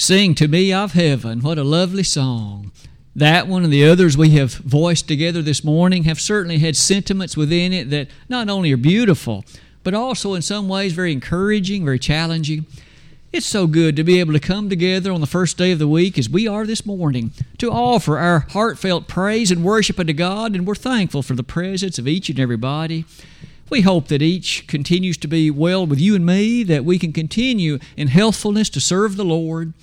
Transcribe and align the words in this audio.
Sing 0.00 0.34
to 0.36 0.48
me 0.48 0.72
of 0.72 0.92
heaven. 0.92 1.40
What 1.40 1.58
a 1.58 1.62
lovely 1.62 2.04
song. 2.04 2.72
That 3.14 3.46
one 3.46 3.64
and 3.64 3.72
the 3.72 3.84
others 3.84 4.16
we 4.16 4.30
have 4.30 4.54
voiced 4.54 5.06
together 5.06 5.42
this 5.42 5.62
morning 5.62 6.04
have 6.04 6.18
certainly 6.18 6.56
had 6.56 6.74
sentiments 6.74 7.36
within 7.36 7.74
it 7.74 7.90
that 7.90 8.08
not 8.26 8.48
only 8.48 8.72
are 8.72 8.78
beautiful, 8.78 9.44
but 9.82 9.92
also 9.92 10.32
in 10.32 10.40
some 10.40 10.70
ways 10.70 10.94
very 10.94 11.12
encouraging, 11.12 11.84
very 11.84 11.98
challenging. 11.98 12.64
It's 13.30 13.44
so 13.44 13.66
good 13.66 13.94
to 13.96 14.02
be 14.02 14.20
able 14.20 14.32
to 14.32 14.40
come 14.40 14.70
together 14.70 15.12
on 15.12 15.20
the 15.20 15.26
first 15.26 15.58
day 15.58 15.70
of 15.70 15.78
the 15.78 15.86
week 15.86 16.16
as 16.16 16.30
we 16.30 16.48
are 16.48 16.64
this 16.64 16.86
morning 16.86 17.32
to 17.58 17.70
offer 17.70 18.16
our 18.16 18.46
heartfelt 18.52 19.06
praise 19.06 19.50
and 19.50 19.62
worship 19.62 20.00
unto 20.00 20.14
God, 20.14 20.54
and 20.54 20.66
we're 20.66 20.76
thankful 20.76 21.22
for 21.22 21.34
the 21.34 21.42
presence 21.42 21.98
of 21.98 22.08
each 22.08 22.30
and 22.30 22.40
everybody. 22.40 23.04
We 23.68 23.82
hope 23.82 24.08
that 24.08 24.22
each 24.22 24.66
continues 24.66 25.18
to 25.18 25.28
be 25.28 25.50
well 25.50 25.86
with 25.86 26.00
you 26.00 26.14
and 26.16 26.24
me, 26.24 26.62
that 26.64 26.86
we 26.86 26.98
can 26.98 27.12
continue 27.12 27.78
in 27.98 28.08
healthfulness 28.08 28.70
to 28.70 28.80
serve 28.80 29.16
the 29.16 29.24
Lord. 29.26 29.74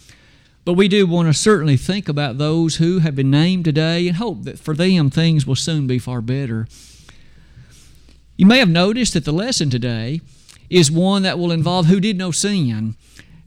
But 0.68 0.73
we 0.73 0.89
do 0.89 1.07
want 1.07 1.29
to 1.29 1.34
certainly 1.34 1.78
think 1.78 2.10
about 2.10 2.37
those 2.37 2.75
who 2.75 3.00
have 3.00 3.15
been 3.15 3.32
named 3.32 3.64
today 3.64 4.05
and 4.05 4.18
hope 4.18 4.43
that 4.43 4.60
for 4.60 4.73
them 4.73 5.09
things 5.09 5.47
will 5.47 5.55
soon 5.55 5.87
be 5.87 5.97
far 5.97 6.19
better. 6.19 6.68
You 8.36 8.47
may 8.47 8.59
have 8.59 8.68
noticed 8.68 9.14
that 9.14 9.23
the 9.23 9.32
lesson 9.32 9.69
today 9.69 10.19
is 10.69 10.92
one 10.92 11.23
that 11.23 11.39
will 11.39 11.54
involve 11.54 11.86
who 11.86 12.01
did 12.01 12.18
no 12.18 12.32
sin. 12.32 12.95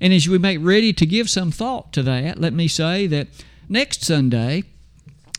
And 0.01 0.15
as 0.15 0.31
we 0.31 0.39
make 0.39 0.61
ready 0.63 0.95
to 0.95 1.05
give 1.05 1.29
some 1.29 1.51
thought 1.51 1.93
to 1.93 2.03
that, 2.05 2.41
let 2.41 2.55
me 2.55 2.67
say 2.67 3.07
that 3.09 3.29
next 3.69 4.03
Sunday, 4.03 4.65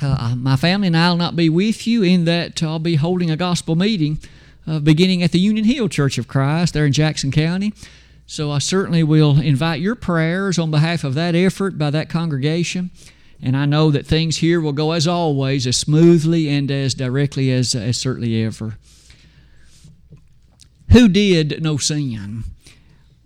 uh, 0.04 0.36
my 0.38 0.58
family 0.58 0.86
and 0.86 0.96
I 0.96 1.10
will 1.10 1.18
not 1.18 1.36
be 1.36 1.50
with 1.50 1.88
you 1.88 2.04
in 2.04 2.26
that 2.26 2.62
I'll 2.62 2.78
be 2.78 2.98
holding 2.98 3.32
a 3.32 3.36
gospel 3.36 3.76
meeting 3.76 4.20
uh, 4.68 4.78
beginning 4.78 5.24
at 5.24 5.32
the 5.32 5.40
Union 5.40 5.66
Hill 5.66 5.90
Church 5.90 6.20
of 6.20 6.28
Christ 6.28 6.76
there 6.76 6.86
in 6.86 6.94
Jackson 6.94 7.32
County. 7.32 7.74
So 8.32 8.50
I 8.50 8.60
certainly 8.60 9.04
will 9.04 9.42
invite 9.42 9.82
your 9.82 9.94
prayers 9.94 10.58
on 10.58 10.72
behalf 10.72 11.04
of 11.04 11.16
that 11.16 11.36
effort 11.36 11.78
by 11.78 11.90
that 11.90 12.08
congregation. 12.08 12.90
And 13.42 13.58
I 13.58 13.66
know 13.66 13.92
that 13.92 14.06
things 14.06 14.38
here 14.38 14.62
will 14.62 14.72
go 14.72 14.94
as 14.94 15.06
always, 15.06 15.68
as 15.68 15.76
smoothly 15.76 16.48
and 16.48 16.72
as 16.72 16.94
directly 16.94 17.52
as, 17.52 17.76
as 17.76 17.98
certainly 17.98 18.42
ever. 18.42 18.78
Who 20.92 21.10
did 21.10 21.62
no 21.62 21.76
sin? 21.76 22.46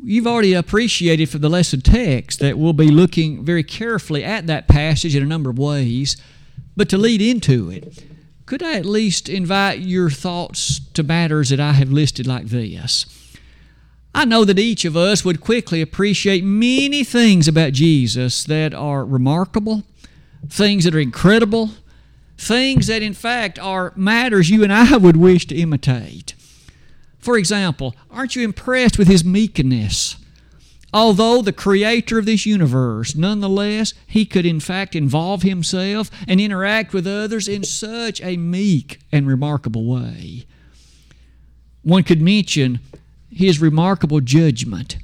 You've 0.03 0.25
already 0.25 0.56
appreciated 0.56 1.30
from 1.30 1.42
the 1.42 1.50
lesson 1.50 1.81
text 1.81 2.40
that 2.40 2.58
we'll 2.58 2.73
be 2.73 2.88
looking 2.88 3.45
very 3.45 3.64
carefully 3.64 4.23
at 4.23 4.47
that 4.47 4.67
passage 4.67 5.16
in 5.16 5.22
a 5.22 5.28
number 5.28 5.52
of 5.52 5.59
ways. 5.59 6.17
But 6.75 6.90
to 6.90 6.97
lead 6.97 7.22
into 7.22 7.69
it, 7.69 8.03
could 8.47 8.64
I 8.64 8.73
at 8.73 8.88
least 8.88 9.30
invite 9.30 9.81
your 9.81 10.09
thoughts 10.09 10.80
to 10.95 11.03
matters 11.03 11.50
that 11.50 11.59
I 11.59 11.73
have 11.73 11.92
listed 11.92 12.25
like 12.25 12.47
this? 12.47 13.06
I 14.16 14.23
know 14.23 14.45
that 14.45 14.58
each 14.58 14.85
of 14.85 14.95
us 14.95 15.25
would 15.25 15.41
quickly 15.41 15.81
appreciate 15.81 16.41
many 16.41 17.03
things 17.03 17.49
about 17.49 17.73
Jesus 17.73 18.45
that 18.45 18.73
are 18.73 19.03
remarkable, 19.03 19.83
things 20.47 20.85
that 20.85 20.95
are 20.95 20.99
incredible, 21.02 21.72
things 22.38 22.88
that 22.88 23.02
in 23.03 23.13
fact 23.13 23.59
are 23.59 23.91
matters 23.97 24.49
you 24.49 24.63
and 24.63 24.72
I 24.72 24.95
would 24.95 25.17
wish 25.17 25.47
to 25.47 25.55
imitate. 25.55 26.33
For 27.19 27.38
example, 27.38 27.94
aren't 28.09 28.38
you 28.38 28.45
impressed 28.45 28.97
with 28.97 29.09
his 29.09 29.25
meekness? 29.25 30.16
Although 30.94 31.41
the 31.41 31.52
creator 31.52 32.17
of 32.17 32.25
this 32.25 32.45
universe, 32.45 33.16
nonetheless, 33.16 33.94
he 34.07 34.25
could 34.25 34.45
in 34.45 34.61
fact 34.61 34.95
involve 34.95 35.41
himself 35.41 36.09
and 36.25 36.39
interact 36.39 36.94
with 36.94 37.05
others 37.05 37.50
in 37.50 37.66
such 37.66 38.22
a 38.22 38.38
meek 38.38 39.02
and 39.11 39.27
remarkable 39.27 39.83
way. 39.83 40.45
One 41.83 42.03
could 42.03 42.22
mention 42.22 42.79
his 43.36 43.61
remarkable 43.61 44.22
judgment. 44.22 44.97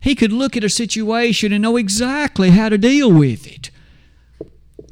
He 0.00 0.14
could 0.14 0.32
look 0.32 0.56
at 0.56 0.64
a 0.64 0.68
situation 0.68 1.52
and 1.52 1.62
know 1.62 1.76
exactly 1.76 2.50
how 2.50 2.68
to 2.68 2.78
deal 2.78 3.10
with 3.10 3.46
it. 3.46 3.70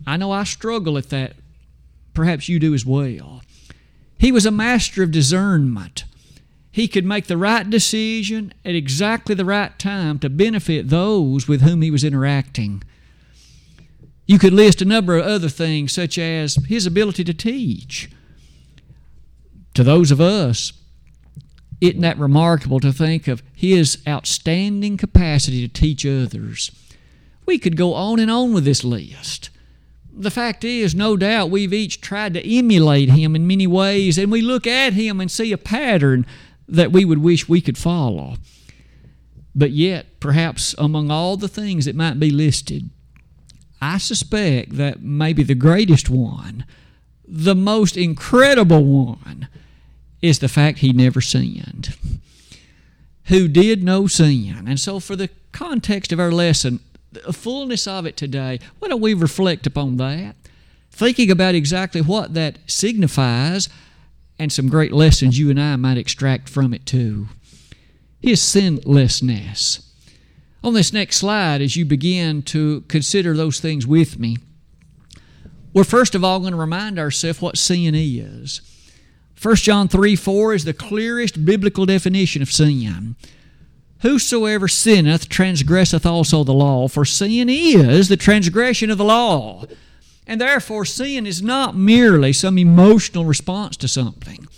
I 0.07 0.17
know 0.17 0.33
I 0.33 0.45
struggle 0.45 0.99
at 0.99 1.11
that. 1.11 1.35
Perhaps 2.15 2.49
you 2.49 2.59
do 2.59 2.75
as 2.75 2.85
well. 2.85 3.43
He 4.19 4.33
was 4.33 4.47
a 4.47 4.51
master 4.51 5.03
of 5.03 5.11
discernment 5.11 6.05
he 6.75 6.89
could 6.89 7.05
make 7.05 7.29
the 7.29 7.37
right 7.37 7.71
decision 7.71 8.53
at 8.65 8.75
exactly 8.75 9.37
the 9.37 9.45
right 9.45 9.79
time 9.79 10.19
to 10.19 10.29
benefit 10.29 10.89
those 10.89 11.47
with 11.47 11.61
whom 11.61 11.83
he 11.83 11.91
was 11.93 12.03
interacting. 12.03 12.83
You 14.27 14.41
could 14.41 14.53
list 14.53 14.83
a 14.83 14.85
number 14.85 15.17
of 15.17 15.25
other 15.25 15.49
things, 15.49 15.93
such 15.93 16.19
as 16.19 16.57
his 16.67 16.85
ability 16.85 17.23
to 17.23 17.33
teach. 17.33 18.11
To 19.75 19.85
those 19.85 20.11
of 20.11 20.21
us, 20.21 20.73
isn't 21.89 22.01
that 22.01 22.19
remarkable 22.19 22.81
to 22.81 22.93
think 22.93 23.29
of 23.29 23.43
his 23.55 23.99
outstanding 24.09 24.97
capacity 24.97 25.67
to 25.67 25.73
teach 25.73 26.07
others? 26.07 26.71
We 27.47 27.59
could 27.59 27.77
go 27.77 27.95
on 27.95 28.19
and 28.19 28.31
on 28.31 28.55
with 28.55 28.65
this 28.65 28.85
list. 28.85 29.51
The 30.11 30.31
fact 30.31 30.65
is, 30.65 30.95
no 30.95 31.17
doubt 31.17 31.51
we've 31.51 31.73
each 31.75 32.01
tried 32.01 32.35
to 32.35 32.49
emulate 32.49 33.11
him 33.11 33.37
in 33.37 33.47
many 33.47 33.67
ways, 33.67 34.17
and 34.17 34.33
we 34.33 34.41
look 34.41 34.67
at 34.67 34.95
him 34.95 35.21
and 35.21 35.31
see 35.31 35.53
a 35.53 35.59
pattern 35.59 36.25
that 36.67 36.93
we 36.93 37.05
would 37.05 37.19
wish 37.19 37.49
we 37.49 37.61
could 37.61 37.77
follow. 37.77 38.37
But 39.55 39.73
yet, 39.73 40.21
perhaps 40.21 40.75
among 40.79 41.11
all 41.11 41.37
the 41.37 41.49
things 41.49 41.85
that 41.85 41.97
might 41.97 42.19
be 42.19 42.31
listed, 42.31 42.91
I 43.83 43.99
suspect 43.99 44.77
that 44.77 45.03
maybe 45.03 45.43
the 45.43 45.55
greatest 45.55 46.09
one, 46.09 46.65
the 47.27 47.55
most 47.55 47.97
incredible 47.97 48.85
one, 48.85 49.49
is 50.25 50.39
the 50.39 50.49
fact 50.49 50.79
he 50.79 50.91
never 50.91 51.21
sinned. 51.21 51.95
Who 53.27 53.47
did 53.47 53.83
no 53.83 54.07
sin. 54.07 54.65
And 54.67 54.81
so, 54.81 54.99
for 54.99 55.17
the 55.17 55.29
context 55.53 56.13
of 56.13 56.19
our 56.21 56.33
lesson, 56.33 56.81
the 57.13 57.35
fullness 57.35 57.87
of 57.87 58.07
it 58.07 58.17
today, 58.17 58.59
why 58.79 58.89
don't 58.89 59.03
we 59.03 59.13
reflect 59.13 59.67
upon 59.67 59.99
that? 59.99 60.35
Thinking 60.91 61.31
about 61.31 61.55
exactly 61.55 62.01
what 62.01 62.33
that 62.33 62.59
signifies 62.67 63.69
and 64.39 64.51
some 64.51 64.71
great 64.71 64.93
lessons 64.93 65.39
you 65.39 65.51
and 65.51 65.61
I 65.61 65.77
might 65.77 65.99
extract 65.99 66.49
from 66.49 66.73
it 66.73 66.87
too. 66.87 67.29
His 68.23 68.41
sinlessness. 68.41 69.93
On 70.63 70.73
this 70.73 70.91
next 70.91 71.19
slide, 71.19 71.61
as 71.61 71.77
you 71.77 71.85
begin 71.85 72.41
to 72.45 72.81
consider 72.89 73.37
those 73.37 73.61
things 73.61 73.87
with 73.87 74.19
me, 74.19 74.39
we're 75.75 75.85
first 75.85 76.15
of 76.15 76.25
all 76.25 76.41
going 76.41 76.53
to 76.53 76.59
remind 76.59 76.99
ourselves 76.99 77.43
what 77.43 77.59
sin 77.59 77.95
is. 77.95 78.63
1 79.45 79.57
John 79.57 79.89
3 79.89 80.17
4 80.17 80.55
is 80.55 80.65
the 80.65 80.73
clearest 80.73 81.45
biblical 81.45 81.85
definition 81.85 82.41
of 82.41 82.51
sin. 82.51 83.15
Whosoever 84.01 84.69
sinneth 84.69 85.29
transgresseth 85.29 86.07
also 86.07 86.45
the 86.45 86.55
law, 86.55 86.89
for 86.89 87.05
sin 87.05 87.51
is 87.51 88.09
the 88.09 88.17
transgression 88.17 88.89
of 88.89 88.97
the 88.97 89.05
law. 89.05 89.67
And 90.27 90.41
therefore, 90.41 90.87
sin 90.87 91.27
is 91.27 91.43
not 91.43 91.77
merely 91.77 92.33
some 92.33 92.57
emotional 92.57 93.27
response 93.27 93.77
to 93.79 93.89
something, 93.89 94.49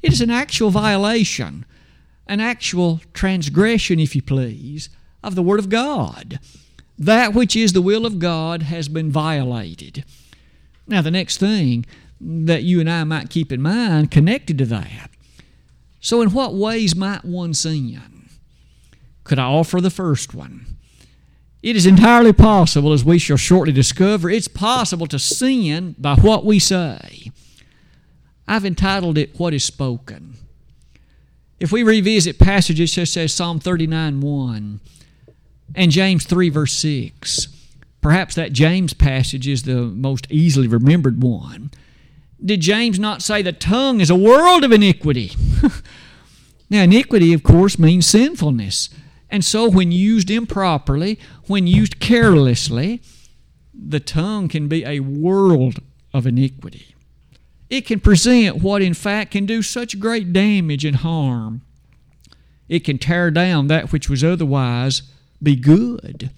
it 0.00 0.14
is 0.14 0.22
an 0.22 0.30
actual 0.30 0.70
violation, 0.70 1.66
an 2.26 2.40
actual 2.40 3.02
transgression, 3.12 4.00
if 4.00 4.16
you 4.16 4.22
please, 4.22 4.88
of 5.22 5.34
the 5.34 5.42
Word 5.42 5.60
of 5.60 5.68
God. 5.68 6.40
That 6.98 7.34
which 7.34 7.54
is 7.54 7.74
the 7.74 7.82
will 7.82 8.06
of 8.06 8.18
God 8.18 8.62
has 8.62 8.88
been 8.88 9.10
violated. 9.10 10.06
Now, 10.86 11.02
the 11.02 11.10
next 11.10 11.36
thing 11.36 11.84
that 12.22 12.62
you 12.62 12.80
and 12.80 12.88
I 12.88 13.04
might 13.04 13.30
keep 13.30 13.52
in 13.52 13.60
mind 13.60 14.10
connected 14.10 14.58
to 14.58 14.66
that. 14.66 15.10
So, 16.00 16.20
in 16.20 16.30
what 16.30 16.54
ways 16.54 16.96
might 16.96 17.24
one 17.24 17.54
sin? 17.54 18.28
Could 19.24 19.38
I 19.38 19.44
offer 19.44 19.80
the 19.80 19.90
first 19.90 20.34
one? 20.34 20.66
It 21.62 21.76
is 21.76 21.86
entirely 21.86 22.32
possible, 22.32 22.92
as 22.92 23.04
we 23.04 23.18
shall 23.18 23.36
shortly 23.36 23.72
discover, 23.72 24.28
it's 24.28 24.48
possible 24.48 25.06
to 25.06 25.18
sin 25.18 25.94
by 25.96 26.16
what 26.16 26.44
we 26.44 26.58
say. 26.58 27.30
I've 28.48 28.64
entitled 28.64 29.16
it 29.16 29.38
What 29.38 29.54
is 29.54 29.64
Spoken. 29.64 30.34
If 31.60 31.70
we 31.70 31.84
revisit 31.84 32.40
passages 32.40 32.92
such 32.92 33.16
as 33.16 33.32
Psalm 33.32 33.60
39 33.60 34.20
1 34.20 34.80
and 35.76 35.90
James 35.92 36.24
3 36.24 36.48
verse 36.48 36.72
6, 36.72 37.46
perhaps 38.00 38.34
that 38.34 38.52
James 38.52 38.92
passage 38.92 39.46
is 39.46 39.62
the 39.62 39.82
most 39.82 40.26
easily 40.28 40.66
remembered 40.66 41.22
one. 41.22 41.70
Did 42.44 42.60
James 42.60 42.98
not 42.98 43.22
say 43.22 43.42
the 43.42 43.52
tongue 43.52 44.00
is 44.00 44.10
a 44.10 44.16
world 44.16 44.64
of 44.64 44.72
iniquity? 44.72 45.32
now, 46.70 46.82
iniquity, 46.82 47.32
of 47.32 47.42
course, 47.42 47.78
means 47.78 48.06
sinfulness. 48.06 48.90
And 49.30 49.44
so, 49.44 49.70
when 49.70 49.92
used 49.92 50.30
improperly, 50.30 51.18
when 51.46 51.66
used 51.66 52.00
carelessly, 52.00 53.00
the 53.72 54.00
tongue 54.00 54.48
can 54.48 54.68
be 54.68 54.84
a 54.84 55.00
world 55.00 55.78
of 56.12 56.26
iniquity. 56.26 56.94
It 57.70 57.86
can 57.86 58.00
present 58.00 58.62
what, 58.62 58.82
in 58.82 58.92
fact, 58.92 59.30
can 59.30 59.46
do 59.46 59.62
such 59.62 59.98
great 59.98 60.32
damage 60.32 60.84
and 60.84 60.96
harm. 60.96 61.62
It 62.68 62.80
can 62.80 62.98
tear 62.98 63.30
down 63.30 63.68
that 63.68 63.92
which 63.92 64.10
was 64.10 64.22
otherwise 64.22 65.02
be 65.42 65.56
good. 65.56 66.30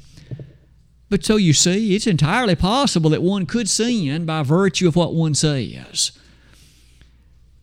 But 1.14 1.24
so 1.24 1.36
you 1.36 1.52
see, 1.52 1.94
it's 1.94 2.08
entirely 2.08 2.56
possible 2.56 3.08
that 3.10 3.22
one 3.22 3.46
could 3.46 3.68
sin 3.68 4.26
by 4.26 4.42
virtue 4.42 4.88
of 4.88 4.96
what 4.96 5.14
one 5.14 5.36
says. 5.36 6.10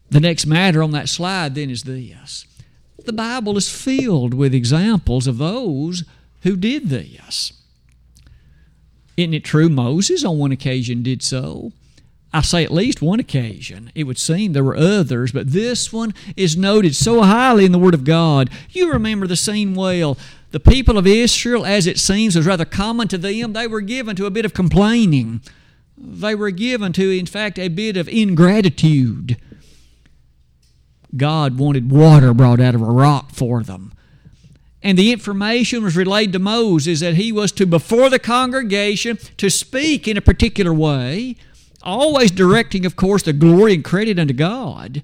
The 0.10 0.22
next 0.22 0.46
matter 0.46 0.82
on 0.82 0.92
that 0.92 1.10
slide 1.10 1.54
then 1.56 1.70
is 1.70 1.84
this 1.84 2.46
the 3.04 3.12
Bible 3.12 3.58
is 3.58 3.70
filled 3.70 4.34
with 4.34 4.54
examples 4.54 5.28
of 5.28 5.38
those 5.38 6.06
who 6.44 6.56
did 6.56 6.88
this. 6.88 7.52
Isn't 9.18 9.34
it 9.34 9.44
true 9.44 9.68
Moses 9.68 10.24
on 10.24 10.38
one 10.38 10.54
occasion 10.54 11.04
did 11.04 11.22
so? 11.22 11.74
I 12.34 12.44
say 12.44 12.64
at 12.64 12.72
least 12.72 13.02
one 13.02 13.20
occasion. 13.20 13.92
It 13.94 14.06
would 14.06 14.18
seem 14.18 14.54
there 14.54 14.64
were 14.64 14.78
others, 14.78 15.34
but 15.34 15.52
this 15.52 15.92
one 15.92 16.14
is 16.38 16.56
noted 16.56 16.96
so 16.96 17.22
highly 17.22 17.66
in 17.66 17.74
the 17.74 17.80
Word 17.80 17.96
of 17.96 18.06
God. 18.06 18.50
You 18.70 18.94
remember 18.94 19.28
the 19.28 19.36
scene 19.36 19.76
well. 19.76 20.18
The 20.52 20.60
people 20.60 20.98
of 20.98 21.08
Israel, 21.08 21.66
as 21.66 21.88
it 21.88 22.00
seems, 22.00 22.36
was 22.36 22.46
rather 22.46 22.66
common 22.66 23.08
to 23.10 23.18
them. 23.18 23.54
They 23.54 23.68
were 23.68 23.82
given 23.82 24.16
to 24.18 24.26
a 24.26 24.32
bit 24.32 24.46
of 24.46 24.54
complaining. 24.54 25.42
They 25.98 26.36
were 26.36 26.52
given 26.52 26.94
to, 26.94 27.10
in 27.10 27.26
fact, 27.26 27.58
a 27.58 27.70
bit 27.70 27.96
of 27.98 28.10
ingratitude. 28.10 29.38
God 31.16 31.58
wanted 31.58 31.92
water 31.92 32.34
brought 32.34 32.60
out 32.60 32.76
of 32.76 32.82
a 32.82 32.86
rock 32.86 33.32
for 33.32 33.64
them. 33.64 33.94
And 34.84 34.98
the 34.98 35.12
information 35.12 35.84
was 35.84 35.96
relayed 35.96 36.34
to 36.34 36.40
Moses 36.40 37.02
that 37.02 37.16
he 37.16 37.32
was 37.32 37.52
to, 37.54 37.66
before 37.66 38.10
the 38.10 38.20
congregation, 38.20 39.18
to 39.38 39.50
speak 39.50 40.08
in 40.08 40.18
a 40.18 40.22
particular 40.22 40.74
way 40.74 41.36
always 41.84 42.32
directing, 42.32 42.86
of 42.86 42.96
course, 42.96 43.24
the 43.24 43.34
glory 43.34 43.74
and 43.74 43.84
credit 43.84 44.20
unto 44.20 44.34
God. 44.34 45.04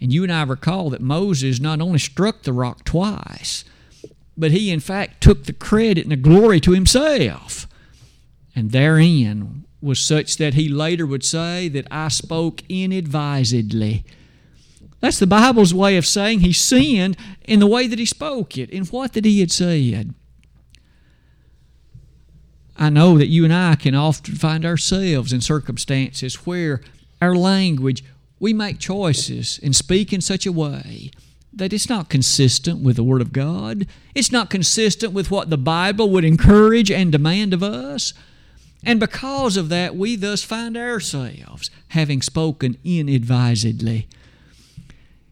And 0.00 0.12
you 0.12 0.22
and 0.22 0.32
I 0.32 0.42
recall 0.42 0.90
that 0.90 1.00
Moses 1.00 1.60
not 1.60 1.80
only 1.80 1.98
struck 1.98 2.42
the 2.42 2.52
rock 2.52 2.84
twice, 2.84 3.64
but 4.40 4.50
he 4.52 4.70
in 4.70 4.80
fact 4.80 5.20
took 5.20 5.44
the 5.44 5.52
credit 5.52 6.04
and 6.04 6.12
the 6.12 6.16
glory 6.16 6.60
to 6.60 6.72
himself. 6.72 7.68
And 8.56 8.72
therein 8.72 9.64
was 9.80 10.00
such 10.00 10.36
that 10.38 10.54
he 10.54 10.68
later 10.68 11.06
would 11.06 11.24
say 11.24 11.68
that 11.68 11.86
I 11.90 12.08
spoke 12.08 12.62
inadvisedly. 12.68 14.04
That's 15.00 15.18
the 15.18 15.26
Bible's 15.26 15.72
way 15.72 15.96
of 15.96 16.06
saying 16.06 16.40
he 16.40 16.52
sinned 16.52 17.16
in 17.44 17.60
the 17.60 17.66
way 17.66 17.86
that 17.86 17.98
he 17.98 18.06
spoke 18.06 18.58
it, 18.58 18.68
in 18.70 18.84
what 18.86 19.14
that 19.14 19.24
he 19.24 19.40
had 19.40 19.50
said. 19.50 20.14
I 22.76 22.90
know 22.90 23.18
that 23.18 23.28
you 23.28 23.44
and 23.44 23.52
I 23.52 23.76
can 23.76 23.94
often 23.94 24.34
find 24.34 24.64
ourselves 24.64 25.32
in 25.32 25.40
circumstances 25.40 26.46
where 26.46 26.80
our 27.20 27.34
language, 27.34 28.02
we 28.38 28.52
make 28.52 28.78
choices 28.78 29.60
and 29.62 29.76
speak 29.76 30.12
in 30.12 30.20
such 30.20 30.46
a 30.46 30.52
way 30.52 31.10
that 31.52 31.72
it's 31.72 31.88
not 31.88 32.08
consistent 32.08 32.80
with 32.80 32.96
the 32.96 33.04
Word 33.04 33.20
of 33.20 33.32
God. 33.32 33.86
It's 34.14 34.30
not 34.30 34.50
consistent 34.50 35.12
with 35.12 35.30
what 35.30 35.50
the 35.50 35.58
Bible 35.58 36.10
would 36.10 36.24
encourage 36.24 36.90
and 36.90 37.10
demand 37.10 37.52
of 37.52 37.62
us. 37.62 38.14
And 38.84 38.98
because 38.98 39.56
of 39.56 39.68
that, 39.68 39.96
we 39.96 40.16
thus 40.16 40.42
find 40.42 40.76
ourselves 40.76 41.70
having 41.88 42.22
spoken 42.22 42.78
inadvisedly. 42.84 44.08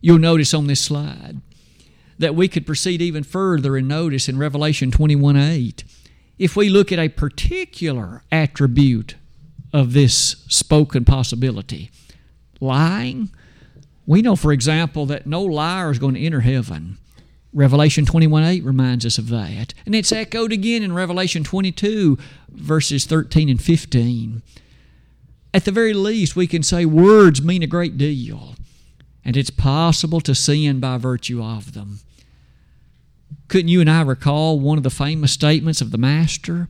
You'll 0.01 0.19
notice 0.19 0.53
on 0.53 0.67
this 0.67 0.81
slide 0.81 1.41
that 2.19 2.35
we 2.35 2.49
could 2.49 2.67
proceed 2.67 3.01
even 3.01 3.23
further 3.23 3.77
and 3.77 3.89
notice 3.89 4.29
in 4.29 4.39
Revelation 4.39 4.91
21 4.91 5.37
8 5.37 5.85
if 6.39 6.57
we 6.57 6.69
look 6.69 6.93
at 6.93 6.99
a 6.99 7.09
particular 7.09 8.23
attribute 8.31 9.17
of 9.73 9.93
this 9.93 10.45
spoken 10.49 11.05
possibility, 11.05 11.91
lying, 12.61 13.31
we 14.09 14.23
know, 14.23 14.37
for 14.37 14.53
example, 14.55 15.05
that 15.05 15.27
no 15.27 15.43
liar 15.43 15.91
is 15.91 15.99
going 15.99 16.15
to 16.15 16.21
enter 16.21 16.41
heaven. 16.41 16.97
Revelation 17.53 18.07
21 18.07 18.43
8 18.43 18.65
reminds 18.65 19.05
us 19.05 19.19
of 19.19 19.29
that. 19.29 19.75
And 19.85 19.95
it's 19.95 20.11
echoed 20.11 20.51
again 20.51 20.83
in 20.83 20.95
Revelation 20.95 21.45
22, 21.45 22.17
verses 22.49 23.05
13 23.05 23.51
and 23.51 23.61
15. 23.61 24.41
At 25.53 25.67
the 25.67 25.71
very 25.71 25.93
least, 25.93 26.35
we 26.35 26.47
can 26.47 26.63
say 26.63 26.87
words 26.87 27.43
mean 27.43 27.63
a 27.63 27.67
great 27.67 27.99
deal, 27.99 28.55
and 29.27 29.37
it's 29.37 29.51
possible 29.51 30.23
to 30.23 30.35
sin 30.35 30.81
by 30.81 30.97
virtue 30.97 31.43
of 31.43 31.75
them. 31.75 32.01
Couldn't 33.49 33.69
you 33.69 33.83
and 33.83 33.91
I 33.91 34.01
recall 34.01 34.59
one 34.59 34.79
of 34.79 34.85
the 34.85 34.91
famous 34.91 35.33
statements 35.33 35.83
of 35.83 35.91
the 35.91 35.99
Master? 35.99 36.69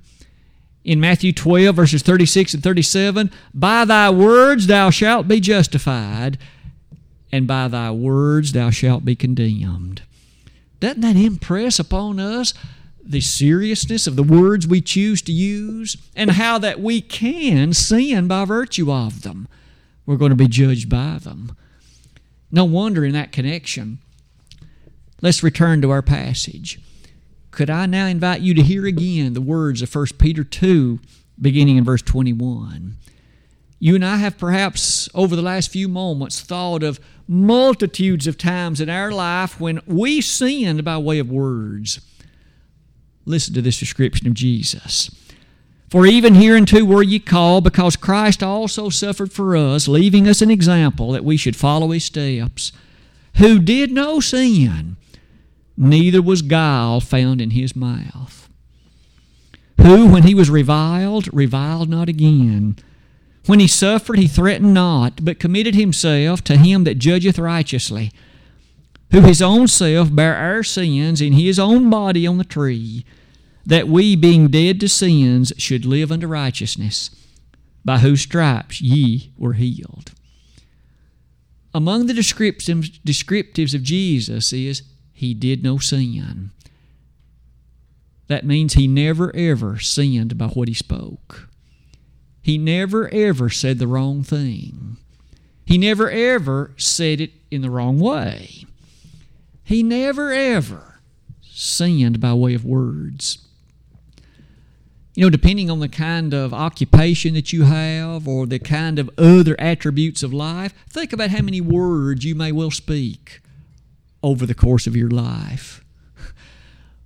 In 0.83 0.99
Matthew 0.99 1.33
12, 1.33 1.77
verses 1.77 2.03
36 2.03 2.55
and 2.55 2.63
37, 2.65 3.31
By 3.55 3.85
thy 3.85 4.11
words 4.11 4.67
thou 4.67 4.91
shalt 4.91 5.29
be 5.29 5.39
justified, 5.39 6.37
and 7.31 7.47
by 7.47 7.69
thy 7.69 7.91
words 7.91 8.53
thou 8.53 8.71
shalt 8.71 9.05
be 9.05 9.15
condemned. 9.15 10.03
Doesn't 10.81 11.01
that 11.01 11.17
impress 11.17 11.79
upon 11.79 12.21
us 12.21 12.55
the 13.03 13.21
seriousness 13.21 14.07
of 14.07 14.17
the 14.17 14.23
words 14.23 14.67
we 14.67 14.81
choose 14.81 15.23
to 15.23 15.33
use 15.33 15.97
and 16.15 16.33
how 16.33 16.59
that 16.59 16.81
we 16.81 17.01
can 17.01 17.73
sin 17.73 18.29
by 18.29 18.45
virtue 18.45 18.93
of 18.93 19.23
them? 19.23 19.49
We're 20.07 20.17
going 20.17 20.31
to 20.31 20.37
be 20.37 20.49
judged 20.49 20.89
by 20.89 21.19
them. 21.19 21.57
No 22.51 22.65
wonder 22.65 23.05
in 23.05 23.13
that 23.13 23.33
connection 23.33 23.99
Let's 25.21 25.43
return 25.43 25.83
to 25.83 25.91
our 25.91 26.03
passage. 26.03 26.79
Could 27.51 27.71
I 27.71 27.87
now 27.87 28.07
invite 28.07 28.41
you 28.41 28.55
to 28.55 28.63
hear 28.63 28.87
again 28.87 29.33
the 29.33 29.41
words 29.41 29.83
of 29.83 29.93
1 29.93 30.07
Peter 30.19 30.45
2, 30.45 31.01
beginning 31.41 31.77
in 31.77 31.83
verse 31.83 32.03
21? 32.03 32.97
You 33.79 33.95
and 33.95 34.05
I 34.05 34.17
have 34.17 34.39
perhaps 34.39 35.09
over 35.15 35.37
the 35.37 35.43
last 35.43 35.71
few 35.71 35.89
moments 35.89 36.41
thought 36.41 36.83
of 36.83 36.99
multitudes 37.29 38.27
of 38.27 38.39
times 38.39 38.81
in 38.81 38.89
our 38.89 39.13
life 39.13 39.61
when 39.61 39.81
we 39.87 40.21
sinned 40.21 40.85
by 40.85 40.99
way 40.99 41.19
of 41.19 41.31
words. 41.31 42.01
Listen 43.25 43.55
to 43.55 43.63
this 43.63 43.79
description 43.79 44.27
of 44.27 44.35
Jesus. 44.35 45.11
For 45.91 46.07
even 46.07 46.35
hereunto 46.35 46.85
were 46.85 47.03
ye 47.03 47.19
called, 47.19 47.65
because 47.65 47.97
Christ 47.97 48.43
also 48.43 48.89
suffered 48.89 49.33
for 49.33 49.57
us, 49.57 49.89
leaving 49.89 50.29
us 50.29 50.43
an 50.43 50.51
example 50.51 51.13
that 51.13 51.25
we 51.25 51.37
should 51.37 51.57
follow 51.57 51.91
his 51.91 52.05
steps, 52.05 52.73
who 53.37 53.59
did 53.59 53.93
no 53.93 54.21
sin 54.21 54.97
neither 55.77 56.21
was 56.21 56.43
guile 56.43 57.01
found 57.01 57.41
in 57.41 57.51
his 57.51 57.77
mouth. 57.77 58.49
Who, 59.81 60.09
when 60.09 60.25
he 60.25 60.35
was 60.35 60.51
reviled, 60.51 61.33
reviled 61.33 61.89
not 61.89 62.09
again. 62.09 62.77
When 63.49 63.61
he 63.61 63.67
suffered, 63.67 64.19
he 64.19 64.29
threatened 64.29 64.75
not, 64.75 65.25
but 65.25 65.41
committed 65.41 65.75
himself 65.75 66.45
to 66.45 66.59
him 66.59 66.85
that 66.85 66.99
judgeth 66.99 67.39
righteously, 67.39 68.13
who 69.11 69.23
his 69.23 69.41
own 69.41 69.69
self 69.69 70.15
bare 70.15 70.37
our 70.37 70.63
sins 70.63 71.23
in 71.23 71.33
his 71.33 71.59
own 71.59 71.89
body 71.89 72.27
on 72.27 72.37
the 72.37 72.45
tree, 72.45 73.07
that 73.65 73.89
we, 73.89 74.17
being 74.17 74.49
dead 74.49 74.81
to 74.81 74.89
sins, 74.89 75.55
should 75.57 75.87
live 75.87 76.13
unto 76.13 76.27
righteousness, 76.27 77.09
by 77.87 78.01
whose 78.01 78.21
stripes 78.21 78.83
ye 78.83 79.33
were 79.39 79.55
healed. 79.55 80.13
Among 81.73 82.05
the 82.05 82.13
descriptions 82.13 82.91
descriptives 82.99 83.75
of 83.75 83.83
Jesus 83.83 84.53
is 84.53 84.83
he 85.15 85.33
did 85.33 85.63
no 85.63 85.79
sin. 85.79 86.51
That 88.27 88.45
means 88.45 88.75
he 88.75 88.87
never 88.87 89.35
ever 89.35 89.79
sinned 89.79 90.37
by 90.37 90.49
what 90.49 90.69
he 90.69 90.75
spoke. 90.75 91.48
He 92.49 92.57
never 92.57 93.13
ever 93.13 93.51
said 93.51 93.79
the 93.79 93.87
wrong 93.87 94.23
thing. 94.23 94.97
He 95.67 95.77
never 95.77 96.11
ever 96.11 96.73
said 96.79 97.21
it 97.21 97.33
in 97.51 97.61
the 97.61 97.69
wrong 97.69 98.01
way. 98.01 98.65
He 99.65 99.83
never 99.83 100.33
ever 100.33 101.03
sinned 101.43 102.21
by 102.21 102.33
way 102.33 102.55
of 102.55 102.65
words. 102.65 103.47
You 105.15 105.25
know, 105.25 105.29
depending 105.29 105.69
on 105.69 105.81
the 105.81 105.91
kind 105.91 106.33
of 106.33 106.55
occupation 106.55 107.35
that 107.35 107.53
you 107.53 107.65
have 107.65 108.27
or 108.27 108.47
the 108.47 108.59
kind 108.59 108.99
of 108.99 109.11
other 109.19 109.55
attributes 109.61 110.23
of 110.23 110.33
life, 110.33 110.73
think 110.89 111.13
about 111.13 111.29
how 111.29 111.43
many 111.43 111.61
words 111.61 112.25
you 112.25 112.35
may 112.35 112.51
well 112.51 112.71
speak 112.71 113.43
over 114.23 114.47
the 114.47 114.55
course 114.55 114.87
of 114.87 114.97
your 114.97 115.11
life. 115.11 115.85